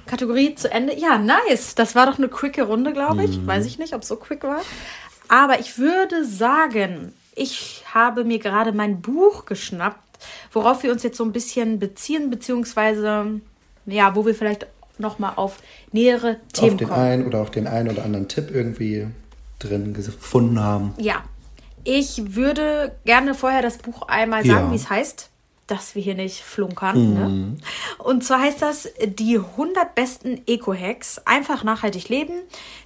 [0.10, 0.94] Kategorie zu Ende.
[0.98, 1.76] Ja, nice.
[1.76, 3.30] Das war doch eine quicke Runde, glaube Mhm.
[3.32, 3.48] ich.
[3.48, 4.62] Weiß ich nicht, ob es so quick war.
[5.28, 10.00] Aber ich würde sagen, ich habe mir gerade mein Buch geschnappt,
[10.52, 13.40] worauf wir uns jetzt so ein bisschen beziehen, beziehungsweise,
[13.86, 14.66] ja, wo wir vielleicht
[14.98, 15.58] nochmal auf
[15.92, 17.00] nähere Themen Auf den kommen.
[17.00, 19.08] einen oder auf den einen oder anderen Tipp irgendwie
[19.60, 20.94] drin gefunden haben.
[20.98, 21.24] Ja,
[21.86, 24.56] ich würde gerne vorher das Buch einmal Ja.
[24.56, 25.30] sagen, wie es heißt,
[25.72, 27.14] dass wir hier nicht flunkern.
[27.14, 27.58] Ne?
[27.98, 32.34] Und zwar heißt das die 100 besten Eco-Hacks, einfach nachhaltig leben,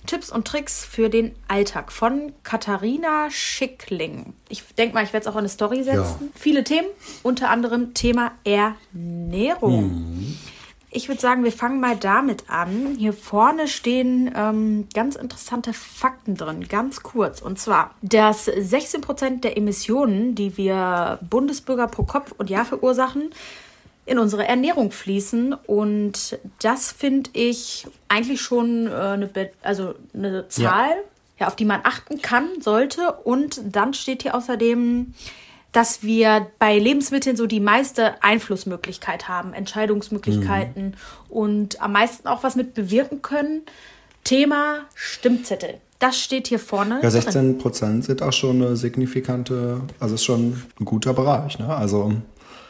[0.05, 4.33] Tipps und Tricks für den Alltag von Katharina Schickling.
[4.49, 6.31] Ich denke mal, ich werde es auch in eine Story setzen.
[6.35, 6.87] Viele Themen,
[7.23, 10.35] unter anderem Thema Ernährung.
[10.95, 12.95] Ich würde sagen, wir fangen mal damit an.
[12.99, 17.41] Hier vorne stehen ähm, ganz interessante Fakten drin, ganz kurz.
[17.41, 23.31] Und zwar, dass 16 Prozent der Emissionen, die wir Bundesbürger pro Kopf und Jahr verursachen,
[24.05, 25.53] in unsere Ernährung fließen.
[25.65, 30.91] Und das finde ich eigentlich schon äh, eine, Be- also eine Zahl,
[31.39, 31.47] ja.
[31.47, 33.13] auf die man achten kann, sollte.
[33.23, 35.13] Und dann steht hier außerdem,
[35.73, 40.95] dass wir bei Lebensmitteln so die meiste Einflussmöglichkeit haben, Entscheidungsmöglichkeiten
[41.29, 43.63] und am meisten auch was mit bewirken können.
[44.23, 45.81] Thema Stimmzettel.
[45.99, 46.95] Das steht hier vorne.
[46.95, 47.11] Ja, drin.
[47.11, 51.59] 16 Prozent sind auch schon eine signifikante, also ist schon ein guter Bereich.
[51.59, 51.67] Ne?
[51.67, 52.13] Also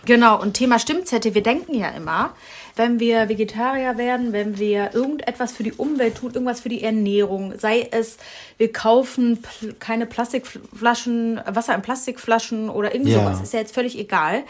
[0.06, 2.32] Genau, und Thema Stimmzettel, wir denken ja immer,
[2.76, 7.54] wenn wir Vegetarier werden, wenn wir irgendetwas für die Umwelt tun, irgendwas für die Ernährung,
[7.58, 8.18] sei es,
[8.58, 9.40] wir kaufen
[9.80, 13.20] keine Plastikflaschen, Wasser in Plastikflaschen oder irgendwie Ja.
[13.20, 14.44] sowas, ist ja jetzt völlig egal,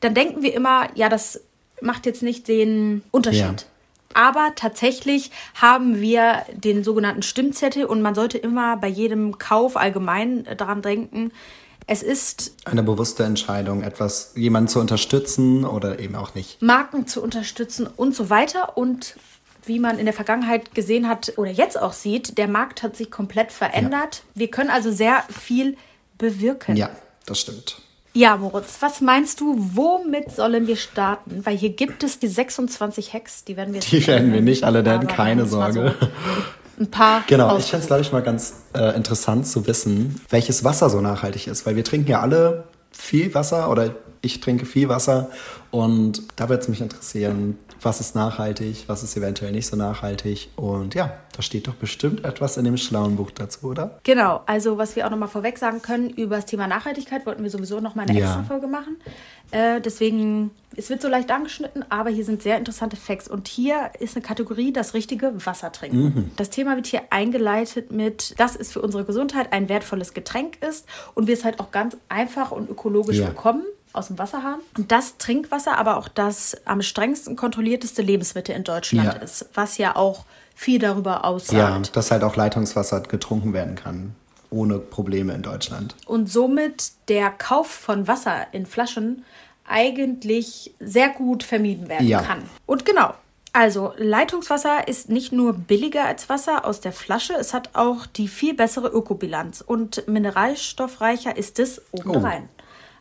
[0.00, 1.40] dann denken wir immer, ja, das
[1.80, 3.40] macht jetzt nicht den Unterschied.
[3.40, 3.56] Ja.
[4.12, 10.46] Aber tatsächlich haben wir den sogenannten Stimmzettel und man sollte immer bei jedem Kauf allgemein
[10.56, 11.30] daran denken,
[11.90, 16.62] es ist eine bewusste Entscheidung, etwas, jemanden zu unterstützen oder eben auch nicht.
[16.62, 18.78] Marken zu unterstützen und so weiter.
[18.78, 19.16] Und
[19.66, 23.10] wie man in der Vergangenheit gesehen hat oder jetzt auch sieht, der Markt hat sich
[23.10, 24.22] komplett verändert.
[24.36, 25.76] Wir können also sehr viel
[26.16, 26.76] bewirken.
[26.76, 26.90] Ja,
[27.26, 27.82] das stimmt.
[28.12, 31.44] Ja, Moritz, was meinst du, womit sollen wir starten?
[31.44, 34.84] Weil hier gibt es die 26 Hacks, die werden wir Die werden wir nicht alle
[34.84, 35.96] nennen, keine Sorge.
[36.00, 36.06] So
[36.80, 40.64] ein paar Genau, ich fände es, glaube ich, mal ganz äh, interessant zu wissen, welches
[40.64, 44.88] Wasser so nachhaltig ist, weil wir trinken ja alle viel Wasser oder ich trinke viel
[44.88, 45.30] Wasser
[45.70, 50.50] und da würde es mich interessieren, was ist nachhaltig, was ist eventuell nicht so nachhaltig
[50.56, 53.98] und ja, da steht doch bestimmt etwas in dem schlauen Buch dazu, oder?
[54.02, 57.50] Genau, also was wir auch nochmal vorweg sagen können, über das Thema Nachhaltigkeit wollten wir
[57.50, 58.26] sowieso nochmal eine Ja.
[58.26, 58.96] extra Folge machen.
[59.52, 63.28] Äh, deswegen, es wird so leicht angeschnitten, aber hier sind sehr interessante Facts.
[63.28, 66.30] Und hier ist eine Kategorie, das richtige Wasser trinken.
[66.36, 70.86] Das Thema wird hier eingeleitet mit, dass es für unsere Gesundheit ein wertvolles Getränk ist
[71.14, 73.28] und wir es halt auch ganz einfach und ökologisch Ja.
[73.28, 74.60] bekommen aus dem Wasserhahn.
[74.78, 79.20] Und das Trinkwasser aber auch das am strengsten kontrollierteste Lebensmittel in Deutschland Ja.
[79.20, 80.24] ist, was ja auch
[80.54, 81.58] viel darüber aussagt.
[81.86, 84.14] Ja, dass halt auch Leitungswasser getrunken werden kann,
[84.50, 85.94] ohne Probleme in Deutschland.
[86.06, 89.24] und somit der Kauf von Wasser in Flaschen
[89.66, 92.22] eigentlich sehr gut vermieden werden Ja.
[92.22, 92.42] kann.
[92.66, 93.14] Und genau.
[93.52, 98.28] Also, Leitungswasser ist nicht nur billiger als Wasser aus der Flasche, es hat auch die
[98.28, 102.48] viel bessere Ökobilanz und mineralstoffreicher ist es obendrein.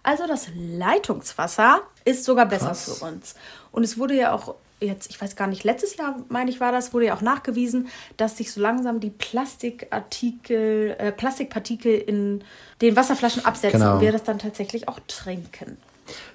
[0.01, 2.97] Also, das Leitungswasser ist sogar besser Krass.
[2.99, 3.35] für uns.
[3.71, 6.71] Und es wurde ja auch jetzt, ich weiß gar nicht, letztes Jahr, meine ich, war
[6.71, 12.43] das, wurde ja auch nachgewiesen, dass sich so langsam die Plastikartikel, äh, Plastikpartikel in
[12.81, 13.95] den Wasserflaschen absetzen Genau.
[13.95, 15.77] und wir das dann tatsächlich auch trinken.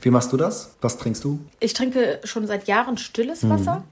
[0.00, 0.74] Wie machst du das?
[0.80, 1.40] Was trinkst du?
[1.60, 3.50] Ich trinke schon seit Jahren stilles Mhm.
[3.50, 3.84] Wasser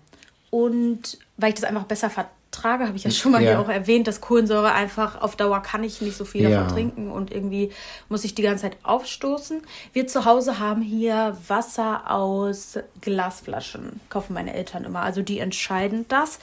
[0.50, 2.30] und weil ich das einfach besser vertrage,
[2.64, 3.50] habe ich ja schon mal Ja.
[3.50, 6.50] hier auch erwähnt, dass Kohlensäure einfach auf Dauer kann ich nicht so viel Ja.
[6.50, 7.72] davon trinken und irgendwie
[8.08, 9.62] muss ich die ganze Zeit aufstoßen.
[9.92, 16.04] Wir zu Hause haben hier Wasser aus Glasflaschen, kaufen meine Eltern immer, also die entscheiden
[16.08, 16.38] das.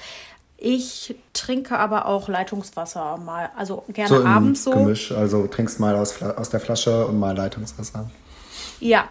[0.58, 4.72] Ich trinke aber auch Leitungswasser mal, also gerne So im abends so.
[4.72, 8.10] Gemisch, also trinkst mal aus, aus der Flasche und mal Leitungswasser.
[8.82, 9.08] Ja,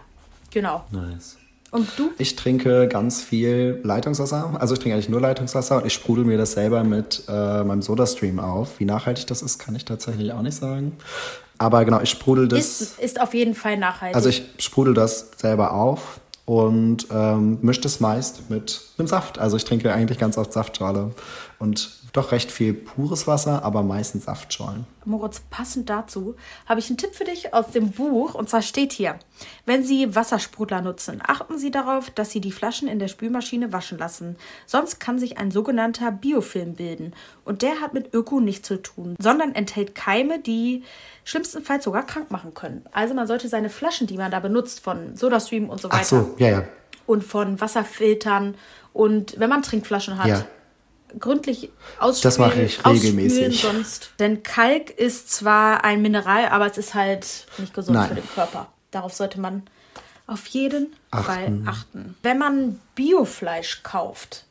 [0.51, 0.84] genau.
[0.90, 1.38] Nice.
[1.71, 2.11] Und du?
[2.19, 4.57] Ich trinke ganz viel Leitungswasser.
[4.59, 7.83] Also ich trinke eigentlich nur Leitungswasser und ich sprudel mir das selber mit äh, meinem
[7.83, 8.81] Sodastream auf.
[8.81, 10.93] Wie nachhaltig das ist, kann ich tatsächlich auch nicht sagen.
[11.59, 12.81] Aber genau, ich sprudel das.
[12.81, 14.16] Ist, ist auf jeden Fall nachhaltig.
[14.16, 19.39] Also ich sprudel das selber auf und ähm, mischt es meist mit einem Saft.
[19.39, 21.11] Also ich trinke eigentlich ganz oft Saftschorle
[21.59, 24.87] und doch recht viel pures Wasser, aber meistens Saftschorlen.
[25.05, 26.37] Moritz, passend dazu
[26.67, 28.35] habe ich einen Tipp für dich aus dem Buch.
[28.35, 29.19] Und zwar steht hier,
[29.67, 33.99] wenn Sie Wassersprudler nutzen, achten Sie darauf, dass Sie die Flaschen in der Spülmaschine waschen
[33.99, 34.37] lassen.
[34.67, 37.15] Sonst kann sich ein sogenannter Biofilm bilden.
[37.45, 40.85] Und der hat mit Öko nichts zu tun, sondern enthält Keime, die
[41.25, 42.85] schlimmstenfalls sogar krank machen können.
[42.93, 46.01] Also man sollte seine Flaschen, die man da benutzt, von SodaStream und so weiter.
[46.01, 46.65] Ach so, ja, ja.
[47.07, 48.55] Und von Wasserfiltern
[48.93, 50.45] und wenn man Trinkflaschen hat, Ja.
[51.19, 52.23] Gründlich ausspülen.
[52.23, 53.61] Das mache ich regelmäßig.
[53.63, 54.13] Sonst.
[54.19, 58.09] Denn Kalk ist zwar ein Mineral, aber es ist halt nicht gesund Nein.
[58.09, 58.67] für den Körper.
[58.91, 59.63] Darauf sollte man
[60.27, 61.69] auf jeden Fall Achten.
[61.69, 62.17] achten.
[62.23, 64.45] Wenn man Biofleisch kauft,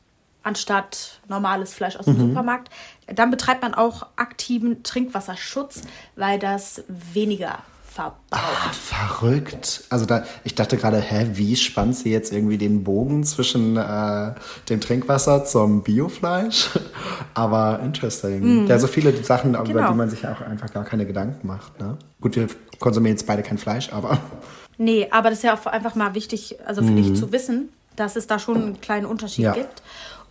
[0.44, 2.18] anstatt normales Fleisch aus Mhm.
[2.18, 2.70] dem Supermarkt,
[3.08, 5.82] dann betreibt man auch aktiven Trinkwasserschutz,
[6.16, 7.60] weil das weniger
[7.98, 8.76] verbraucht.
[8.76, 9.84] verrückt.
[9.90, 14.34] Also da, ich dachte gerade, hä, wie spannt sie jetzt irgendwie den Bogen zwischen äh,
[14.70, 16.70] dem Trinkwasser zum Biofleisch?
[17.34, 18.68] Aber interesting.
[18.68, 19.68] Ja, so viele Sachen, über Mm.
[19.68, 19.92] Genau.
[19.92, 21.80] die man sich ja auch einfach gar keine Gedanken macht.
[21.80, 21.98] Ne?
[22.22, 22.48] Gut, wir
[22.80, 24.18] konsumieren jetzt beide kein Fleisch, aber
[24.80, 28.16] Nee, aber das ist ja auch einfach mal wichtig, also für dich zu wissen, dass
[28.16, 29.44] es da schon einen kleinen Unterschied Mhm.
[29.46, 29.54] Ja.
[29.54, 29.82] gibt.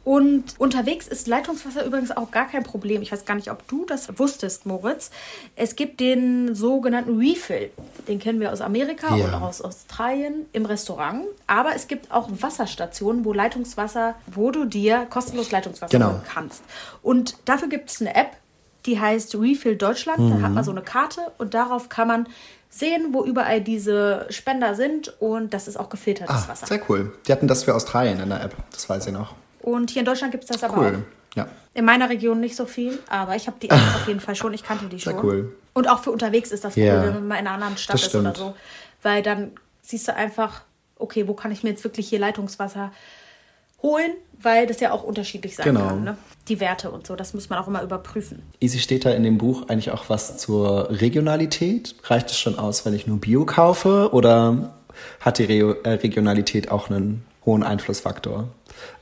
[0.07, 3.03] Und unterwegs ist Leitungswasser übrigens auch gar kein Problem.
[3.03, 5.11] Ich weiß gar nicht, ob du das wusstest, Moritz.
[5.57, 7.71] Es gibt den sogenannten Refill.
[8.07, 9.25] Den kennen wir aus Amerika Ja.
[9.25, 11.25] und auch aus Australien im Restaurant.
[11.49, 16.11] Aber es gibt auch Wasserstationen, wo Leitungswasser, wo du dir kostenlos Leitungswasser Genau.
[16.13, 16.63] holen kannst.
[17.03, 18.31] Und dafür gibt es eine App,
[18.87, 20.21] die heißt Refill Deutschland.
[20.21, 22.29] Da hat man so eine Karte und darauf kann man
[22.71, 26.67] sehen, wo überall diese Spender sind und das ist auch gefiltertes ah, Wasser.
[26.69, 27.13] sehr cool.
[27.27, 29.35] Die hatten das für Australien in der App, das weiß ich noch.
[29.67, 30.99] Und hier in Deutschland gibt es das aber Cool.
[31.03, 31.37] auch.
[31.37, 31.49] Ja.
[31.75, 34.55] In meiner Region nicht so viel, aber ich habe die App auf jeden Fall schon.
[34.55, 35.25] Ich kannte die Sehr schon.
[35.25, 35.57] cool.
[35.75, 37.03] Und auch für unterwegs ist das cool, Ja.
[37.03, 38.55] wenn man mal in einer anderen Stadt ist oder so.
[39.03, 39.51] Weil dann
[39.83, 40.63] siehst du einfach,
[40.99, 42.93] okay, wo kann ich mir jetzt wirklich hier Leitungswasser
[43.83, 44.13] holen?
[44.41, 45.89] Weil das ja auch unterschiedlich sein Genau.
[45.89, 46.05] kann.
[46.05, 46.17] Ne?
[46.49, 48.43] Die Werte und so, das muss man auch immer überprüfen.
[48.61, 51.97] Easy steht da in dem Buch eigentlich auch was zur Regionalität.
[52.05, 54.73] Reicht es schon aus, wenn ich nur Bio kaufe oder
[55.21, 58.49] hat die Re äh, Regionalität auch einen hohen Einflussfaktor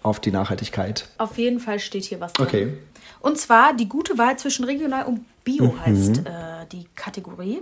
[0.03, 1.09] auf die Nachhaltigkeit?
[1.19, 2.47] Auf jeden Fall steht hier was drin.
[2.47, 2.73] Okay.
[3.21, 5.87] Und zwar die gute Wahl zwischen regional und Bio Mhm.
[5.87, 7.61] heißt äh, die Kategorie.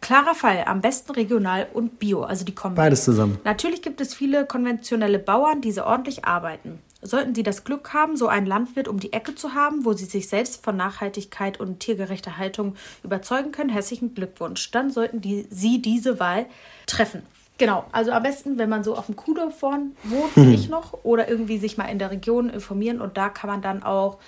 [0.00, 2.74] Klarer Fall, am besten regional und Bio, also die kommen.
[2.74, 3.38] Beides zusammen.
[3.44, 6.80] Natürlich gibt es viele konventionelle Bauern, die sehr ordentlich arbeiten.
[7.02, 10.04] Sollten Sie das Glück haben, so einen Landwirt um die Ecke zu haben, wo Sie
[10.04, 14.70] sich selbst von Nachhaltigkeit und tiergerechter Haltung überzeugen können, herzlichen Glückwunsch.
[14.72, 16.46] Dann sollten die, Sie diese Wahl
[16.86, 17.22] treffen.
[17.58, 21.04] Genau, also am besten, wenn man so auf dem Kuhdorf vorn wohnt, wie ich noch,
[21.04, 24.18] oder irgendwie sich mal in der Region informieren und da kann man dann auch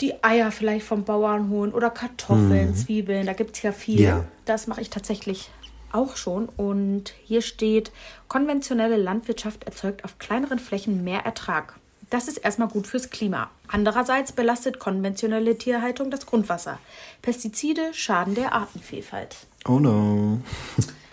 [0.00, 4.00] die Eier vielleicht vom Bauern holen oder Kartoffeln, Zwiebeln, da gibt es ja viel.
[4.00, 4.24] Ja.
[4.46, 5.50] Das mache ich tatsächlich
[5.92, 6.48] auch schon.
[6.48, 7.92] Und hier steht,
[8.28, 11.74] konventionelle Landwirtschaft erzeugt auf kleineren Flächen mehr Ertrag.
[12.08, 13.50] Das ist erstmal gut fürs Klima.
[13.68, 16.78] Andererseits belastet konventionelle Tierhaltung das Grundwasser.
[17.22, 19.36] Pestizide schaden der Artenvielfalt.
[19.68, 20.40] Oh no.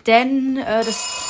[0.06, 1.27] Denn äh, das.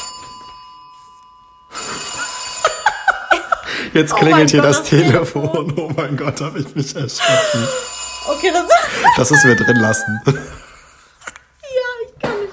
[3.94, 5.72] Jetzt Oh klingelt mein hier Gott, das, das Telefon.
[5.76, 7.66] Oh mein Gott, habe ich mich erschrocken.
[8.28, 8.66] Okay, das.
[9.16, 10.20] Das müssen wir drin lassen.
[10.26, 10.32] ja,
[12.06, 12.52] ich kann nicht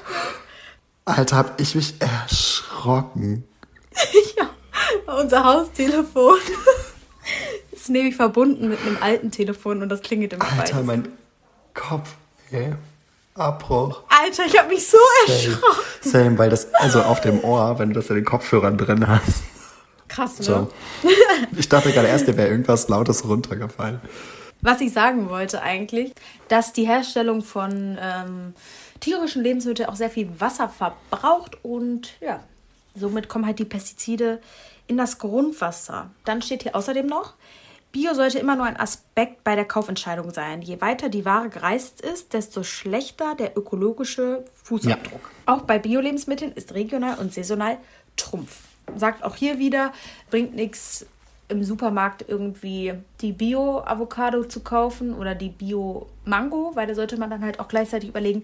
[1.05, 3.22] Alter, hab ich mich erschrocken.
[3.22, 3.41] mehr.
[5.07, 6.38] Ja, unser Haustelefon
[7.72, 10.86] ist nämlich verbunden mit einem alten Telefon und das klingelt immer Alter, beides.
[10.86, 11.07] mein
[11.74, 12.09] Kopf.
[12.51, 12.74] Ey.
[13.36, 14.02] Abbruch.
[14.08, 15.38] Alter, ich habe mich so Same.
[15.38, 15.84] erschrocken.
[16.02, 19.44] Same, weil das, also auf dem Ohr, wenn du das in den Kopfhörern drin hast.
[20.08, 20.46] Krass, ne?
[20.46, 20.72] So.
[21.58, 24.00] Ich dachte gerade erst, dir wäre irgendwas Lautes runtergefallen.
[24.62, 26.14] Was ich sagen wollte eigentlich,
[26.48, 28.54] dass die Herstellung von ähm,
[29.02, 32.40] tierischen Lebensmitteln auch sehr viel Wasser verbraucht und ja,
[32.96, 34.40] somit kommen halt die Pestizide
[34.88, 36.10] in das Grundwasser.
[36.24, 37.34] Dann steht hier außerdem noch,
[37.96, 40.62] Bio sollte immer nur ein Aspekt bei der Kaufentscheidung sein.
[40.62, 45.32] Je weiter die Ware gereist ist, desto schlechter der ökologische Fußabdruck.
[45.46, 47.78] Auch bei Bio-Lebensmitteln ist regional und saisonal
[48.18, 48.58] Trumpf.
[48.98, 49.93] Sagt auch hier wieder,
[50.30, 51.06] bringt nichts
[51.48, 57.46] im Supermarkt irgendwie die Bio-Avocado zu kaufen oder die Bio-Mango, weil da sollte man dann
[57.46, 58.43] halt auch gleichzeitig überlegen,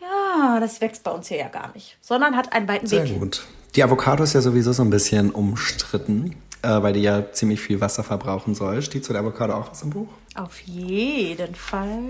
[0.00, 3.20] ja, das wächst bei uns hier ja gar nicht, sondern hat einen weiten Sehr Weg.
[3.20, 3.44] gut.
[3.76, 6.34] Die Avocado ist ja sowieso so ein bisschen umstritten,
[6.64, 8.82] äh, weil die ja ziemlich viel Wasser verbrauchen soll.
[8.82, 10.08] Steht zu der Avocado auch was im Buch?
[10.34, 12.00] Auf jeden Fall.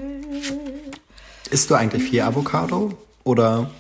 [1.51, 2.93] Isst du eigentlich viel Avocado?
[3.25, 3.71] Oder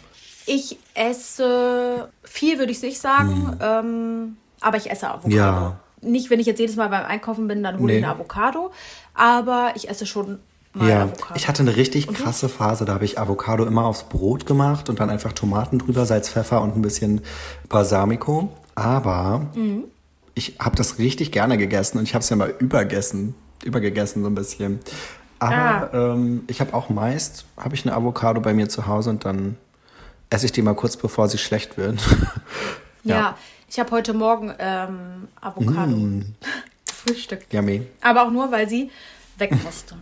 [0.46, 5.26] Ich esse viel, würde ich nicht sagen, ähm, aber ich esse Avocado.
[5.30, 5.36] Hm.
[5.36, 5.76] Ja.
[6.02, 8.04] Nicht, wenn ich jetzt jedes Mal beim Einkaufen bin, dann hole ich Nee.
[8.04, 8.70] eine Avocado,
[9.14, 10.38] aber ich esse schon
[10.74, 11.34] mal ja, Avocado.
[11.36, 15.00] ich hatte eine richtig krasse Phase, da habe ich Avocado immer aufs Brot gemacht und
[15.00, 17.22] dann einfach Tomaten drüber, Salz, Pfeffer und ein bisschen
[17.70, 18.50] Balsamico.
[18.74, 19.46] Aber
[20.34, 24.28] ich habe das richtig gerne gegessen und ich habe es ja mal übergessen, übergegessen so
[24.30, 24.80] ein bisschen.
[25.38, 29.24] Aber ähm, ich habe auch meist, habe ich eine Avocado bei mir zu Hause und
[29.24, 29.56] dann
[30.30, 31.98] esse ich die mal kurz, bevor sie schlecht wird.
[33.06, 33.36] Ja,
[33.68, 36.34] ich habe heute Morgen ähm, Avocado Mm.
[36.86, 37.52] gefrühstückt.
[37.52, 37.86] Yummy.
[38.00, 38.90] Aber auch nur, weil sie
[39.36, 39.96] weg musste.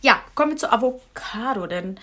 [0.00, 2.00] ja, kommen wir zu Avocado, denn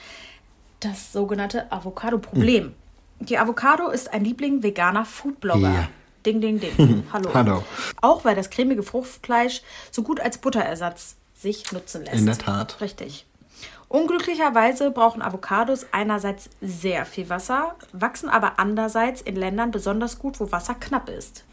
[0.79, 2.73] das sogenannte Avocado-Problem.
[3.19, 5.73] Die Avocado ist ein Liebling veganer Foodblogger.
[5.73, 5.87] Ja.
[6.25, 7.03] Ding, ding, ding.
[7.13, 7.33] Hallo.
[7.33, 7.63] Hallo.
[8.01, 9.61] Auch weil das cremige Fruchtfleisch
[9.91, 12.19] so gut als Butterersatz sich nutzen lässt.
[12.19, 12.79] In der Tat.
[12.81, 13.25] Richtig.
[13.89, 20.51] Unglücklicherweise brauchen Avocados einerseits sehr viel Wasser, wachsen aber andererseits in Ländern besonders gut, wo
[20.51, 21.43] Wasser knapp ist.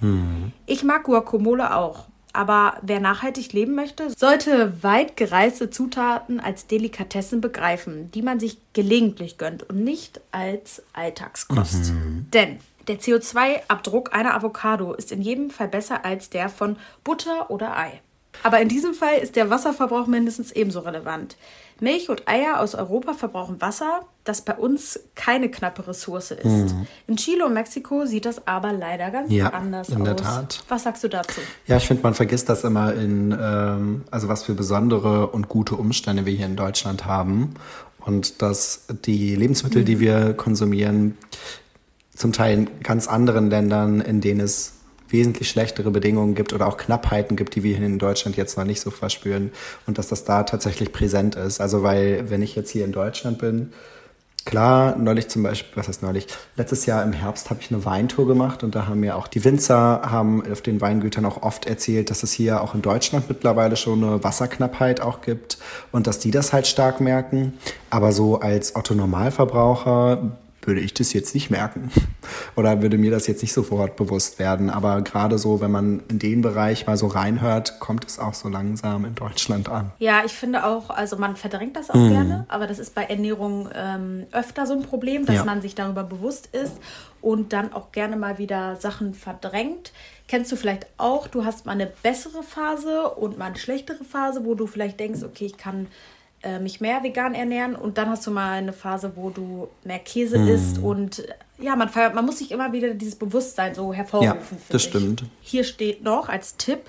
[0.64, 2.06] Ich mag Guacamole auch.
[2.32, 8.56] Aber wer nachhaltig leben möchte, sollte weit gereiste Zutaten als Delikatessen begreifen, die man sich
[8.72, 11.92] gelegentlich gönnt und nicht als Alltagskost.
[12.32, 12.58] Denn
[12.90, 18.00] der CO2-Abdruck einer Avocado ist in jedem Fall besser als der von Butter oder Ei.
[18.42, 21.36] Aber in diesem Fall ist der Wasserverbrauch mindestens ebenso relevant.
[21.80, 26.74] Milch und Eier aus Europa verbrauchen Wasser, das bei uns keine knappe Ressource ist.
[27.06, 29.36] In Chile und Mexiko sieht das aber leider ganz Mhm.
[29.36, 30.04] Ja, anders in aus.
[30.04, 30.64] der Tat.
[30.68, 31.40] Was sagst du dazu?
[31.66, 35.76] Ja, ich finde, man vergisst das immer in, ähm, also was für besondere und gute
[35.76, 37.54] Umstände wir hier in Deutschland haben.
[37.98, 41.16] Und dass die Lebensmittel, die wir konsumieren,
[42.20, 44.74] zum Teil in ganz anderen Ländern, in denen es
[45.08, 48.64] wesentlich schlechtere Bedingungen gibt oder auch Knappheiten gibt, die wir hier in Deutschland jetzt noch
[48.64, 49.50] nicht so verspüren
[49.86, 51.60] und dass das da tatsächlich präsent ist.
[51.60, 53.72] Also weil, wenn ich jetzt hier in Deutschland bin,
[54.46, 56.26] Klar, neulich zum Beispiel, was heißt neulich?
[56.56, 59.44] Letztes Jahr im Herbst habe ich eine Weintour gemacht und da haben mir auch die
[59.44, 63.76] Winzer haben auf den Weingütern auch oft erzählt, dass es hier auch in Deutschland mittlerweile
[63.76, 65.58] schon eine Wasserknappheit auch gibt
[65.92, 67.52] und dass die das halt stark merken.
[67.90, 71.90] Aber so als Otto Normalverbraucher würde ich das jetzt nicht merken
[72.56, 74.68] oder würde mir das jetzt nicht sofort bewusst werden.
[74.70, 78.48] Aber gerade so, wenn man in den Bereich mal so reinhört, kommt es auch so
[78.48, 79.92] langsam in Deutschland an.
[79.98, 82.10] Ja, ich finde auch, also man verdrängt das auch Mhm.
[82.10, 85.44] gerne, aber das ist bei Ernährung ähm, öfter so ein Problem, dass Ja.
[85.44, 86.74] man sich darüber bewusst ist
[87.20, 89.92] und dann auch gerne mal wieder Sachen verdrängt.
[90.28, 94.44] Kennst du vielleicht auch, du hast mal eine bessere Phase und mal eine schlechtere Phase,
[94.44, 95.88] wo du vielleicht denkst, okay, ich kann
[96.42, 99.98] äh, mich mehr vegan ernähren und dann hast du mal eine Phase, wo du mehr
[99.98, 100.48] Käse Mhm.
[100.48, 101.22] isst und
[101.58, 104.56] ja, man, man muss sich immer wieder dieses Bewusstsein so hervorrufen.
[104.58, 104.88] Ja, das ich.
[104.88, 105.24] stimmt.
[105.42, 106.80] Hier steht noch als Tipp,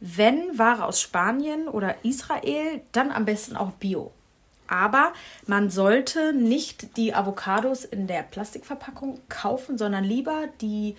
[0.00, 4.12] wenn Ware aus Spanien oder Israel, dann am besten auch Bio.
[4.68, 5.12] Aber
[5.46, 10.96] man sollte nicht die Avocados in der Plastikverpackung kaufen, sondern lieber die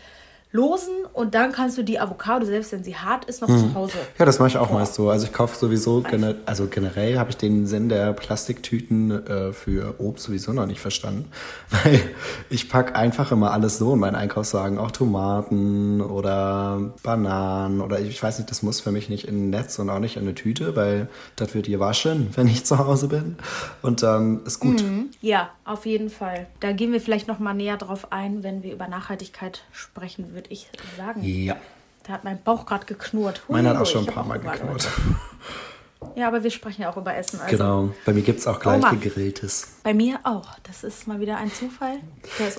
[0.52, 3.98] losen und dann kannst du die Avocado, selbst wenn sie hart ist, noch zu Hause.
[4.18, 5.10] Ja, das mache ich auch meist so.
[5.10, 9.96] Also ich kaufe sowieso, gene also generell habe ich den Sinn der Plastiktüten äh, für
[10.00, 11.30] Obst sowieso noch nicht verstanden.
[11.70, 12.00] Weil
[12.50, 18.22] ich pack einfach immer alles so in meinen Einkaufswagen, auch Tomaten oder Bananen oder ich
[18.22, 20.34] weiß nicht, das muss für mich nicht in ein Netz und auch nicht in eine
[20.34, 23.36] Tüte, weil das wird ihr waschen, wenn ich zu Hause bin.
[23.82, 24.82] Und dann ist gut.
[25.20, 26.48] Ja, auf jeden Fall.
[26.62, 30.52] Da gehen wir vielleicht noch mal näher drauf ein, wenn wir über Nachhaltigkeit sprechen, würde
[30.52, 31.22] ich sagen.
[31.24, 31.56] Ja.
[32.06, 33.42] Da hat mein Bauch gerade geknurrt.
[33.50, 34.88] Meiner hat auch Hui, schon ein paar Mal geknurrt.
[36.16, 37.40] Ja, aber wir sprechen ja auch über Essen.
[37.42, 37.90] Also Genau.
[38.06, 39.00] Bei mir gibt's auch gleich Mann.
[39.00, 39.68] gegrilltes.
[39.84, 40.48] Bei mir auch.
[40.64, 41.98] Das ist mal wieder ein Zufall.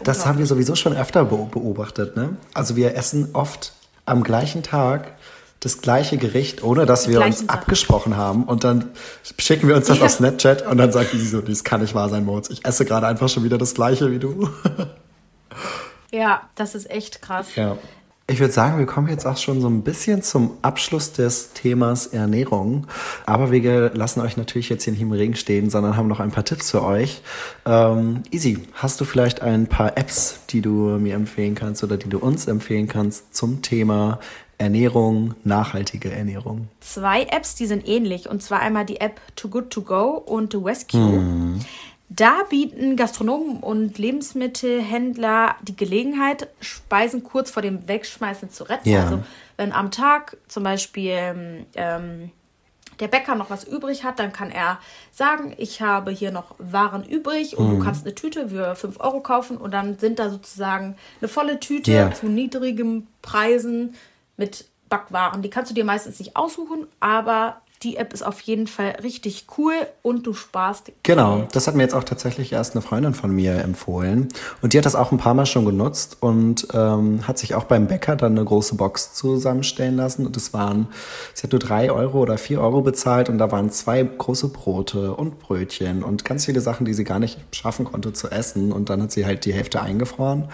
[0.02, 2.16] Das haben wir sowieso schon öfter beo- beobachtet.
[2.16, 2.36] Ne?
[2.52, 3.72] Also wir essen oft
[4.06, 5.12] am gleichen Tag
[5.60, 7.48] das gleiche Gericht, ohne dass wir uns Sachen.
[7.50, 8.44] abgesprochen haben.
[8.44, 8.90] Und dann
[9.38, 10.04] schicken wir uns das Ja.
[10.06, 12.50] auf Snapchat und dann sagt die so, das kann nicht wahr sein, Moritz.
[12.50, 14.48] Ich esse gerade einfach schon wieder das gleiche wie du.
[16.10, 17.54] Ja, das ist echt krass.
[17.56, 17.76] Ja.
[18.30, 22.08] Ich würde sagen, wir kommen jetzt auch schon so ein bisschen zum Abschluss des Themas
[22.08, 22.86] Ernährung.
[23.24, 26.30] Aber wir lassen euch natürlich jetzt hier nicht im Regen stehen, sondern haben noch ein
[26.30, 27.22] paar Tipps für euch.
[27.64, 32.10] Ähm, Easy, hast du vielleicht ein paar Apps, die du mir empfehlen kannst oder die
[32.10, 34.20] du uns empfehlen kannst zum Thema
[34.58, 36.68] Ernährung, nachhaltige Ernährung?
[36.80, 38.28] Zwei Apps, die sind ähnlich.
[38.28, 41.58] Und zwar einmal die App Too Good To Go und Rescue.
[42.10, 48.88] Da bieten Gastronomen und Lebensmittelhändler die Gelegenheit, Speisen kurz vor dem Wegschmeißen zu retten.
[48.88, 49.04] Ja.
[49.04, 49.22] Also
[49.56, 52.30] wenn am Tag zum Beispiel ähm,
[53.00, 54.78] der Bäcker noch was übrig hat, dann kann er
[55.12, 59.20] sagen, ich habe hier noch Waren übrig und du kannst eine Tüte für 5 Euro
[59.20, 62.12] kaufen und dann sind da sozusagen eine volle Tüte Ja.
[62.12, 63.94] zu niedrigen Preisen
[64.36, 65.42] mit Backwaren.
[65.42, 69.46] Die kannst du dir meistens nicht aussuchen, aber die App ist auf jeden Fall richtig
[69.56, 73.30] cool und du sparst Genau, das hat mir jetzt auch tatsächlich erst eine Freundin von
[73.30, 74.28] mir empfohlen.
[74.62, 77.64] Und die hat das auch ein paar Mal schon genutzt und ähm, hat sich auch
[77.64, 80.26] beim Bäcker dann eine große Box zusammenstellen lassen.
[80.26, 80.88] Und es waren,
[81.34, 85.14] sie hat nur drei Euro oder vier Euro bezahlt und da waren zwei große Brote
[85.14, 88.72] und Brötchen und ganz viele Sachen, die sie gar nicht schaffen konnte zu essen.
[88.72, 90.48] Und dann hat sie halt die Hälfte eingefroren.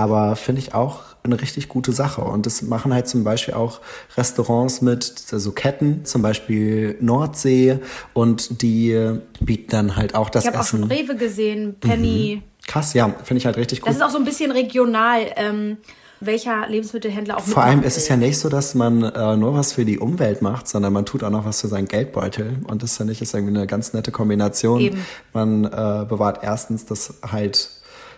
[0.00, 2.22] Aber finde ich auch eine richtig gute Sache.
[2.22, 3.80] Und das machen halt zum Beispiel auch
[4.16, 7.78] Restaurants mit, also Ketten, zum Beispiel Nordsee
[8.14, 10.80] und die bieten dann halt auch das Ich habe auch Essen.
[10.80, 12.42] schon Rewe gesehen, Penny.
[12.66, 13.96] Krass, ja, finde ich halt richtig Das gut.
[13.96, 15.76] ist auch so ein bisschen regional, ähm,
[16.20, 19.72] welcher Lebensmittelhändler auch Vor allem ist es ja nicht so, dass man äh, nur was
[19.72, 22.58] für die Umwelt macht, sondern man tut auch noch was für seinen Geldbeutel.
[22.66, 24.80] Und das finde ich ist irgendwie eine ganz nette Kombination.
[24.80, 25.04] Eben.
[25.32, 27.70] Man äh, bewahrt erstens, dass halt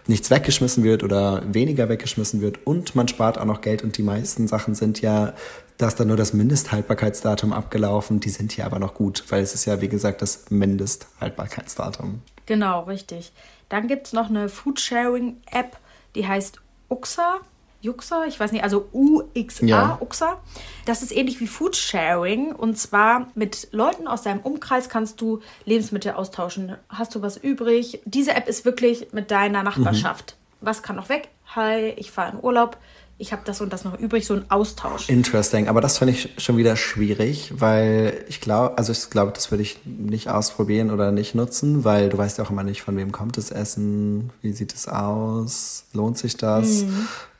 [0.06, 4.02] nichts weggeschmissen wird oder weniger weggeschmissen wird und man spart auch noch Geld und die
[4.02, 5.34] meisten Sachen sind ja,
[5.78, 9.54] da ist dann nur das Mindesthaltbarkeitsdatum abgelaufen, die sind hier aber noch gut, weil es
[9.54, 12.22] ist ja wie gesagt das Mindesthaltbarkeitsdatum.
[12.46, 13.32] Genau, richtig.
[13.68, 15.76] Dann gibt es noch eine Foodsharing-App,
[16.14, 17.40] die heißt Uxa.
[17.82, 19.98] Juxa, ich weiß nicht, also UXA, Ja.
[20.00, 20.38] Uxa.
[20.86, 26.12] Das ist ähnlich wie Foodsharing und zwar mit Leuten aus deinem Umkreis kannst du Lebensmittel
[26.12, 26.76] austauschen.
[26.88, 28.00] Hast du was übrig?
[28.04, 30.36] Diese App ist wirklich mit deiner Nachbarschaft.
[30.60, 31.28] Was kann noch weg?
[31.56, 32.76] Hi, ich fahre in Urlaub.
[33.18, 35.08] Ich habe das und das noch übrig, so ein Austausch.
[35.08, 39.50] Interesting, aber das finde ich schon wieder schwierig, weil ich glaube, also ich glaube, das
[39.52, 42.96] würde ich nicht ausprobieren oder nicht nutzen, weil du weißt ja auch immer nicht, von
[42.96, 46.84] wem kommt das Essen, wie sieht es aus, lohnt sich das?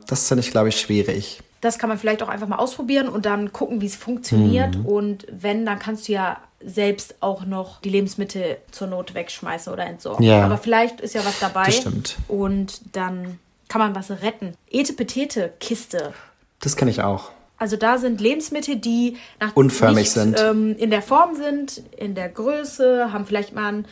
[0.06, 1.40] Das finde ich, glaube ich, schwierig.
[1.60, 4.76] Das kann man vielleicht auch einfach mal ausprobieren und dann gucken, wie es funktioniert.
[4.76, 4.86] Mhm.
[4.86, 9.86] Und wenn, dann kannst du ja selbst auch noch die Lebensmittel zur Not wegschmeißen oder
[9.86, 10.24] entsorgen.
[10.24, 10.44] Ja.
[10.44, 11.66] Aber vielleicht ist ja was dabei.
[11.66, 12.16] Das stimmt.
[12.28, 13.38] Und dann
[13.68, 14.54] kann man was retten.
[14.70, 16.12] Etepetete-Kiste.
[16.60, 17.30] Das kenne ich auch.
[17.58, 20.40] Also da sind Lebensmittel, die nach Unförmig nicht, sind.
[20.40, 23.86] Ähm, in der Form sind, in der Größe, haben vielleicht mal einen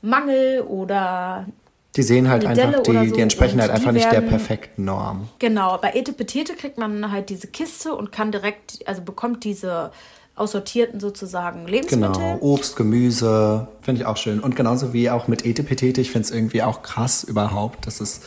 [0.00, 1.46] Mangel oder
[1.96, 5.28] Die sehen halt einfach, die, so die entsprechen halt einfach nicht der perfekten Norm.
[5.38, 9.92] Genau, bei Etepetete kriegt man halt diese Kiste und kann direkt, also bekommt diese
[10.34, 12.12] aussortierten sozusagen Lebensmittel.
[12.12, 14.40] Genau, Obst, Gemüse, finde ich auch schön.
[14.40, 18.22] Und genauso wie auch mit Etepetete, ich finde es irgendwie auch krass überhaupt, dass es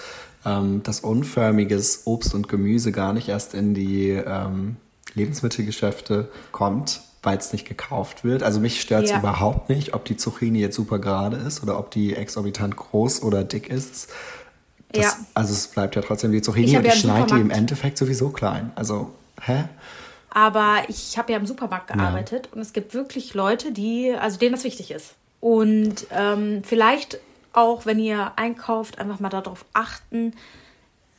[0.45, 4.77] ähm, das unförmiges Obst und Gemüse gar nicht erst in die ähm,
[5.15, 8.43] Lebensmittelgeschäfte kommt, weil es nicht gekauft wird.
[8.43, 9.19] Also mich stört es Ja.
[9.19, 13.43] überhaupt nicht, ob die Zucchini jetzt super gerade ist oder ob die exorbitant groß oder
[13.43, 14.09] dick ist.
[14.91, 15.13] Das, Ja.
[15.33, 17.97] Also es bleibt ja trotzdem die Zucchini Ich und ja ich schneide die im Endeffekt
[17.97, 18.71] sowieso klein.
[18.75, 19.11] Also,
[19.41, 19.65] hä?
[20.29, 24.53] Aber ich habe ja im Supermarkt gearbeitet und es gibt wirklich Leute, die, also denen
[24.53, 25.13] das wichtig ist.
[25.39, 27.19] Und ähm, vielleicht
[27.53, 30.33] auch, wenn ihr einkauft, einfach mal darauf achten.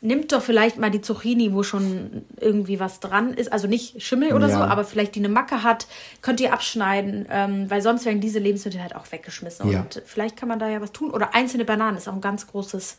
[0.06, 3.52] Nimmt doch vielleicht mal die Zucchini, wo schon irgendwie was dran ist.
[3.52, 4.58] Also nicht Schimmel oder Ja.
[4.58, 5.86] so, aber vielleicht die eine Macke hat,
[6.22, 9.70] könnt ihr abschneiden, ähm, weil sonst werden diese Lebensmittel halt auch weggeschmissen.
[9.70, 9.80] Ja.
[9.80, 11.10] Und vielleicht kann man da ja was tun.
[11.10, 12.98] Oder einzelne Bananen ist auch ein ganz großes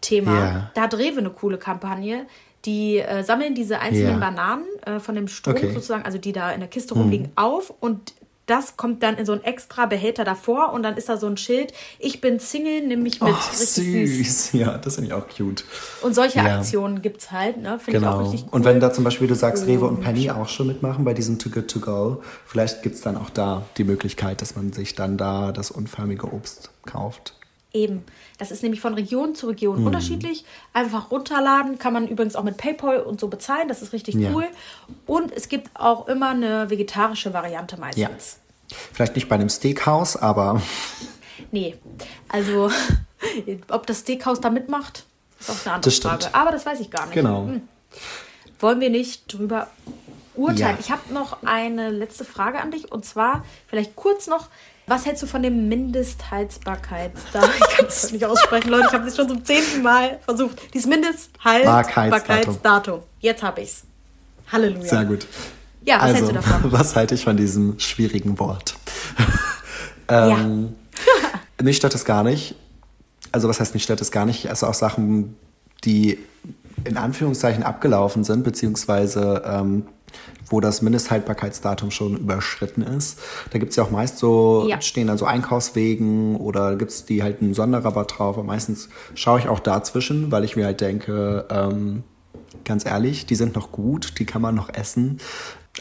[0.00, 0.38] Thema.
[0.40, 0.70] Ja.
[0.74, 2.26] Da hat Rewe eine coole Kampagne.
[2.64, 4.18] Die äh, sammeln diese einzelnen.
[4.18, 5.72] Bananen äh, von dem Strom Okay.
[5.72, 8.12] sozusagen, also die da in der Kiste rumliegen, auf und
[8.48, 11.36] das kommt dann in so ein extra Behälter davor und dann ist da so ein
[11.36, 13.32] Schild, ich bin Single, nimm mich mit.
[13.32, 13.74] Oh, süß.
[13.76, 14.52] süß.
[14.54, 15.64] Ja, das finde ich auch cute.
[16.02, 16.56] Und solche Ja.
[16.58, 17.78] Aktionen gibt es halt, ne?
[17.78, 18.22] Finde ich auch Genau.
[18.30, 18.48] richtig cool.
[18.52, 21.14] Und wenn da zum Beispiel du sagst, Rewe und Und- Penny auch schon mitmachen bei
[21.14, 24.72] diesem Too Good To Go, vielleicht gibt es dann auch da die Möglichkeit, dass man
[24.72, 27.34] sich dann da das unförmige Obst kauft.
[27.74, 28.02] Eben.
[28.38, 29.50] Das ist nämlich von Region zu Mhm.
[29.50, 30.44] Region unterschiedlich.
[30.72, 34.30] Einfach runterladen, kann man übrigens auch mit PayPal und so bezahlen, das ist richtig Ja.
[34.32, 34.46] cool.
[35.06, 38.00] Und es gibt auch immer eine vegetarische Variante meistens.
[38.00, 38.76] Ja.
[38.92, 40.62] Vielleicht nicht bei einem Steakhouse, aber
[41.52, 41.76] Nee,
[42.28, 42.70] also
[43.70, 45.04] ob das Steakhouse da mitmacht,
[45.40, 45.90] ist auch eine andere.
[45.90, 46.34] Frage.
[46.34, 47.14] Aber das weiß ich gar nicht.
[47.14, 47.46] genau.
[47.46, 47.62] Hm.
[48.60, 49.68] Wollen wir nicht drüber
[50.34, 50.76] urteilen?
[50.76, 50.76] Ja.
[50.80, 54.48] Ich habe noch eine letzte Frage an dich und zwar vielleicht kurz noch.
[54.88, 57.50] Was hältst du von dem Mindesthaltbarkeitsdatum?
[57.58, 58.86] Ich kann es nicht aussprechen, Leute.
[58.86, 60.72] Ich habe es schon zum zehnten Mal versucht.
[60.72, 63.02] Dieses Mindesthaltbarkeitsdatum.
[63.20, 63.82] Jetzt habe ich's.
[64.50, 64.88] Halleluja.
[64.88, 65.26] Sehr gut.
[65.84, 66.72] Ja, was also, hältst du davon?
[66.78, 68.76] was halte ich von diesem schwierigen Wort?
[70.08, 70.74] ähm,
[71.62, 72.54] mich stört das gar nicht.
[73.30, 74.48] Also was heißt mich stört das gar nicht?
[74.48, 75.36] Also auch Sachen,
[75.84, 76.18] die
[76.84, 79.86] in Anführungszeichen abgelaufen sind, beziehungsweise ähm,
[80.50, 83.18] wo das Mindesthaltbarkeitsdatum schon überschritten ist.
[83.50, 84.80] Da gibt es ja auch meist so, Ja.
[84.80, 88.36] stehen dann so Einkaufswegen oder gibt es die halt einen Sonderrabatt drauf.
[88.36, 92.02] Und meistens schaue ich auch dazwischen, weil ich mir halt denke, ähm,
[92.64, 95.18] ganz ehrlich, die sind noch gut, die kann man noch essen.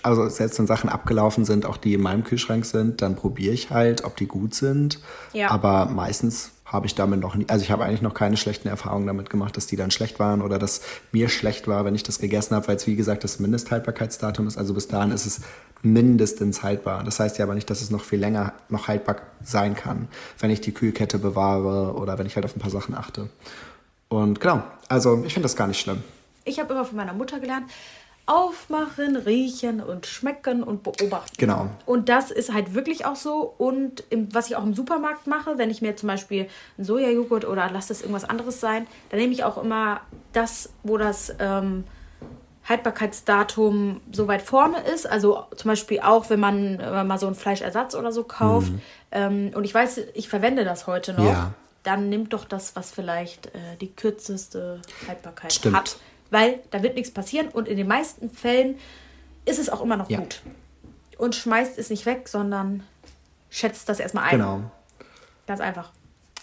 [0.04, 3.72] Also selbst wenn Sachen abgelaufen sind, auch die in meinem Kühlschrank sind, dann probiere ich
[3.72, 5.00] halt, ob die gut sind.
[5.34, 5.50] Ja.
[5.50, 9.08] Aber meistens habe ich damit noch nie, also ich habe eigentlich noch keine schlechten Erfahrungen
[9.08, 10.82] damit gemacht, dass die dann schlecht waren oder dass
[11.14, 14.58] mir schlecht war, wenn ich das gegessen habe, weil es wie gesagt das Mindesthaltbarkeitsdatum ist.
[14.58, 15.42] Also bis dahin ist es
[15.82, 17.06] mindestens haltbar.
[17.06, 20.10] Das heißt ja aber nicht, dass es noch viel länger noch haltbar sein kann,
[20.40, 23.30] wenn ich die Kühlkette bewahre oder wenn ich halt auf ein paar Sachen achte.
[24.10, 26.04] Und genau, also ich finde das gar nicht schlimm.
[26.44, 27.66] Ich habe immer von meiner Mutter gelernt,
[28.28, 31.36] aufmachen, riechen und schmecken und beobachten.
[31.38, 31.70] Genau.
[31.86, 33.54] Und das ist halt wirklich auch so.
[33.58, 36.48] Und im, was ich auch im Supermarkt mache, wenn ich mir zum Beispiel
[36.78, 40.02] einen Sojajoghurt oder lass das irgendwas anderes sein, dann nehme ich auch immer
[40.34, 41.86] das, wo das ähm,
[42.68, 45.10] Haltbarkeitsdatum so weit vorne ist.
[45.10, 48.72] Also zum Beispiel auch, wenn man äh, mal so einen Fleischersatz oder so kauft.
[48.72, 48.82] Mhm.
[49.12, 51.24] Ähm, und ich weiß, ich verwende das heute noch.
[51.24, 51.54] Ja.
[51.84, 55.78] Dann nimmt doch das, was vielleicht äh, die kürzeste Haltbarkeit Stimmt.
[55.78, 55.98] hat.
[56.30, 58.76] Weil da wird nichts passieren und in den meisten Fällen
[59.46, 60.20] ist es auch immer noch Ja.
[60.20, 60.42] gut.
[61.18, 62.84] Und schmeißt es nicht weg, sondern
[63.50, 64.32] schätzt das erstmal ein.
[64.32, 64.62] Genau.
[65.48, 65.92] Ganz einfach.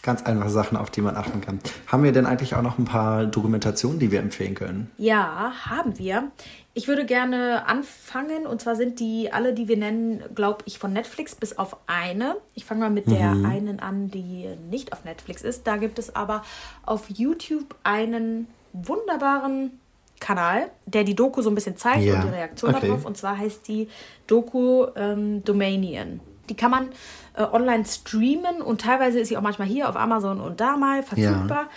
[0.02, 1.60] Ganz einfache Sachen, auf die man achten kann.
[1.86, 4.90] Haben wir denn eigentlich auch noch ein paar Dokumentationen, die wir empfehlen können?
[4.98, 6.30] Ja, haben wir.
[6.74, 10.92] Ich würde gerne anfangen und zwar sind die alle, die wir nennen, glaube ich, von
[10.92, 12.36] Netflix bis auf eine.
[12.54, 15.66] Ich fange mal mit der einen an, die nicht auf Netflix ist.
[15.66, 16.42] Da gibt es aber
[16.84, 19.78] auf YouTube einen wunderbaren
[20.20, 22.86] Kanal, der die Doku so ein bisschen zeigt Ja, und die Reaktion okay.
[22.86, 23.04] darauf.
[23.04, 23.88] Und zwar heißt die
[24.26, 26.20] Doku ähm, Domanion.
[26.48, 26.90] Die kann man
[27.36, 31.02] äh, online streamen und teilweise ist sie auch manchmal hier auf Amazon und da mal
[31.02, 31.68] verfügbar.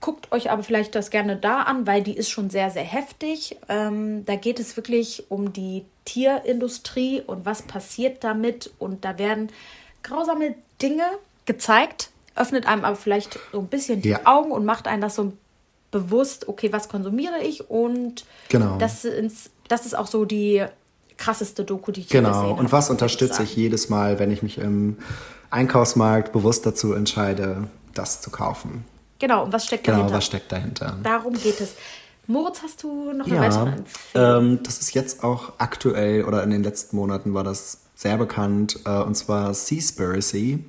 [0.00, 3.56] Guckt euch aber vielleicht das gerne da an, weil die ist schon sehr, sehr heftig.
[3.68, 8.72] Ähm, da geht es wirklich um die Tierindustrie und was passiert damit.
[8.78, 9.48] Und da werden
[10.02, 11.04] grausame Dinge
[11.46, 14.20] gezeigt, öffnet einem aber vielleicht so ein bisschen die Ja.
[14.24, 15.32] Augen und macht einen das so
[16.00, 17.68] bewusst, okay, was konsumiere ich?
[17.70, 18.76] Und Genau.
[18.78, 20.64] das, ist, das ist auch so die
[21.16, 22.28] krasseste Doku, die ich Genau.
[22.30, 24.98] gesehen Und habe, was muss unterstütze ich jedes Mal, wenn ich mich im
[25.50, 28.84] Einkaufsmarkt bewusst dazu entscheide, das zu kaufen?
[29.18, 30.16] Genau, und was steckt Genau, dahinter?
[30.16, 30.96] was steckt dahinter?
[31.02, 31.74] Darum geht es.
[32.26, 34.36] Moritz, hast du noch eine weitere Ja, Empfehlung?
[34.52, 38.80] ähm, das ist jetzt auch aktuell oder in den letzten Monaten war das sehr bekannt
[38.84, 40.64] äh, und zwar Seaspiracy.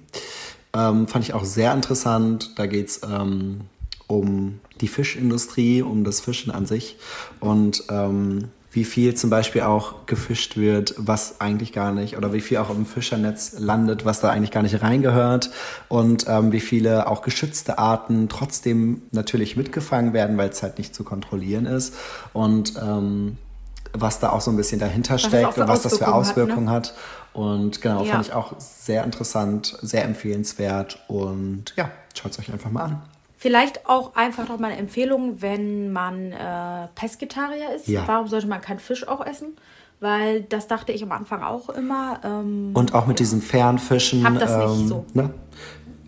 [0.74, 2.52] Ähm, fand ich auch sehr interessant.
[2.58, 3.62] Da geht es ähm,
[4.08, 6.98] um die Fischindustrie, um das Fischen an sich
[7.40, 12.42] und ähm, wie viel zum Beispiel auch gefischt wird, was eigentlich gar nicht, oder wie
[12.42, 15.50] viel auch im Fischernetz landet, was da eigentlich gar nicht reingehört
[15.88, 20.94] und ähm, wie viele auch geschützte Arten trotzdem natürlich mitgefangen werden, weil es halt nicht
[20.94, 21.96] zu kontrollieren ist
[22.34, 23.38] und ähm,
[23.94, 26.94] was da auch so ein bisschen dahinter steckt und was das für Auswirkungen Auswirkungen hat.
[27.34, 28.14] Und genau, Ja.
[28.14, 33.02] fand ich auch sehr interessant, sehr empfehlenswert und ja, schaut es euch einfach mal an.
[33.40, 37.88] Vielleicht auch einfach noch mal eine Empfehlung, wenn man äh, Pesketarier ist.
[37.88, 38.04] Ja.
[38.08, 39.56] Warum sollte man keinen Fisch auch essen?
[40.00, 42.20] Weil das dachte ich am Anfang auch immer.
[42.24, 44.24] Ähm, Und auch mit diesen Fernfischen.
[44.24, 45.06] Hab das nicht ähm, so.
[45.14, 45.30] Ne?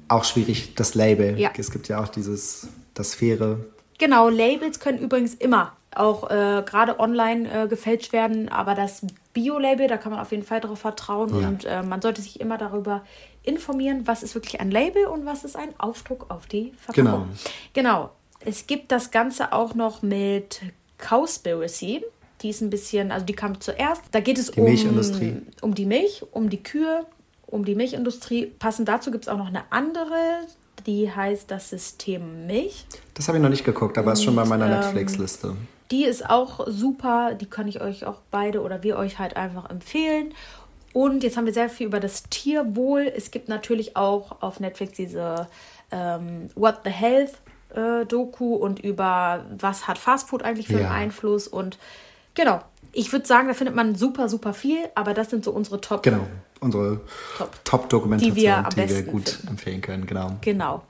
[0.08, 1.40] Auch schwierig, das Label.
[1.40, 1.52] Ja.
[1.56, 3.58] Es gibt ja auch dieses, das faire.
[4.00, 9.02] Genau, Labels können übrigens immer auch äh, gerade online äh, gefälscht werden, aber das
[9.34, 11.48] Bio-Label, da kann man auf jeden Fall darauf vertrauen Ja.
[11.48, 13.04] und äh, man sollte sich immer darüber
[13.44, 17.04] informieren, was ist wirklich ein Label und was ist ein Aufdruck auf die Verpackung.
[17.06, 17.28] Genau.
[17.74, 18.10] Genau.
[18.42, 20.62] Es gibt das Ganze auch noch mit
[20.98, 22.04] Cowspiracy.
[22.42, 24.02] Die ist ein bisschen, also die kam zuerst.
[24.12, 25.38] Da geht es Die um, Milchindustrie.
[25.62, 27.06] um die Milch, um die Kühe,
[27.48, 28.46] um die Milchindustrie.
[28.46, 30.42] Passend dazu gibt es auch noch eine andere,
[30.86, 32.86] die heißt das System Milch.
[33.16, 35.56] Das habe ich noch nicht geguckt, aber ist schon bei meiner ähm, Netflix-Liste.
[35.92, 39.70] Die ist auch super, die kann ich euch auch beide oder wir euch halt einfach
[39.70, 40.34] empfehlen.
[40.94, 43.02] Und jetzt haben wir sehr viel über das Tierwohl.
[43.16, 45.48] Es gibt natürlich auch auf Netflix diese
[45.92, 47.34] ähm, What the Health
[47.76, 50.90] äh, Doku und über was hat Fastfood eigentlich für Ja.
[50.90, 51.48] einen Einfluss.
[51.48, 51.78] Und
[52.34, 52.62] genau,
[52.92, 56.02] ich würde sagen, da findet man super, super viel, aber das sind so unsere Top.
[56.02, 56.26] Genau,
[56.60, 57.02] unsere
[57.38, 57.52] Top.
[57.66, 59.48] Top-Dokumentation, Die wir am die wir gut finden.
[59.50, 60.06] empfehlen können.
[60.08, 60.32] Genau.
[60.42, 60.82] Genau.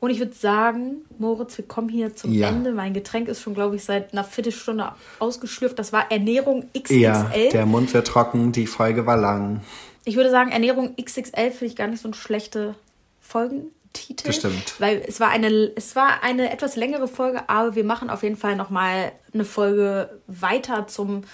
[0.00, 2.48] Und ich würde sagen, Moritz, wir kommen hier zum Ja.
[2.48, 2.72] Ende.
[2.72, 5.78] Mein Getränk ist schon, glaube ich, seit einer Viertelstunde ausgeschlürft.
[5.78, 6.96] Das war Ernährung XXL.
[6.98, 9.60] Ja, der Mund wird trocken, die Folge war lang.
[10.04, 12.74] Ich würde sagen, Ernährung XXL finde ich gar nicht so ein schlechter
[13.20, 14.26] Folgentitel.
[14.26, 14.80] Das stimmt.
[14.80, 18.36] Weil es war eine, es war eine etwas längere Folge, aber wir machen auf jeden
[18.36, 21.24] Fall nochmal eine Folge weiter zum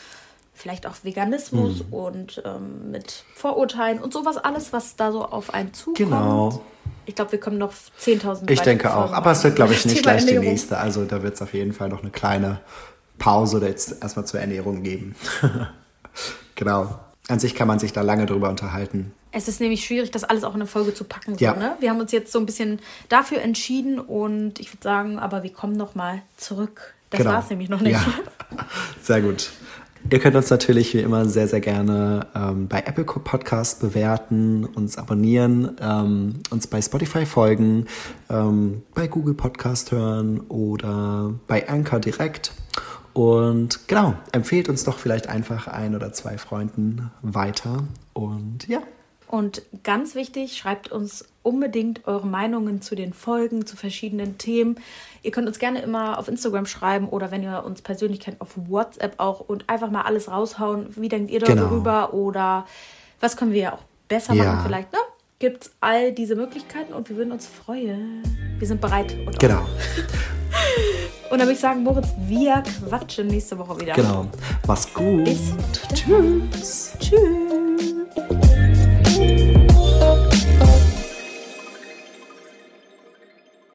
[0.57, 1.93] vielleicht auch Veganismus Hm.
[1.93, 5.99] und ähm, mit Vorurteilen und sowas alles, was da so auf einen zukommt.
[5.99, 6.65] Genau.
[7.05, 9.13] Ich glaube, wir kommen noch 10.000 Ich denke auch.
[9.13, 10.49] Aber es wird, glaube ich, nicht Thema gleich die Ernährung.
[10.55, 10.79] nächste.
[10.79, 12.61] Also da wird es auf jeden Fall noch eine kleine
[13.19, 15.15] Pause oder jetzt erstmal zur Ernährung geben.
[16.55, 16.99] genau.
[17.29, 19.13] An sich kann man sich da lange drüber unterhalten.
[19.33, 21.37] Es ist nämlich schwierig, das alles auch in eine Folge zu packen.
[21.39, 21.55] Ja.
[21.55, 21.77] So, ne?
[21.81, 22.79] Wir haben uns jetzt so ein bisschen
[23.09, 26.95] dafür entschieden und ich würde sagen, aber wir kommen nochmal zurück.
[27.11, 27.33] Das Genau.
[27.33, 27.93] war es nämlich noch nicht.
[27.93, 28.05] Ja.
[29.03, 29.51] Sehr gut.
[30.09, 34.99] Ihr könnt uns natürlich wie immer sehr, sehr gerne ähm, bei Apple Podcast bewerten, uns
[34.99, 37.87] abonnieren, ähm, uns bei Spotify folgen,
[38.31, 42.53] ähm, bei Google Podcast hören oder bei Anchor direkt.
[43.15, 47.83] Und genau, empfehlt uns doch vielleicht einfach ein oder zwei Freunden weiter.
[48.13, 48.83] Und ja,
[49.29, 54.77] Und ganz wichtig, schreibt uns unbedingt eure Meinungen zu den Folgen, zu verschiedenen Themen.
[55.23, 58.51] Ihr könnt uns gerne immer auf Instagram schreiben oder wenn ihr uns persönlich kennt, auf
[58.57, 60.89] WhatsApp auch und einfach mal alles raushauen.
[60.97, 61.63] Wie denkt ihr Genau.
[61.65, 62.67] darüber oder
[63.21, 64.45] was können wir ja auch besser Ja.
[64.45, 64.99] machen vielleicht, ne?
[65.39, 68.23] Gibt all diese Möglichkeiten und wir würden uns freuen.
[68.59, 69.15] Wir sind bereit.
[69.27, 69.61] Und Genau,
[71.31, 73.95] Und dann würde ich sagen, Moritz, wir quatschen nächste Woche wieder.
[73.95, 74.27] genau.
[74.67, 75.25] Mach's gut.
[75.25, 75.53] Bis
[75.93, 76.93] Tschüss.
[77.01, 78.56] Tschüss.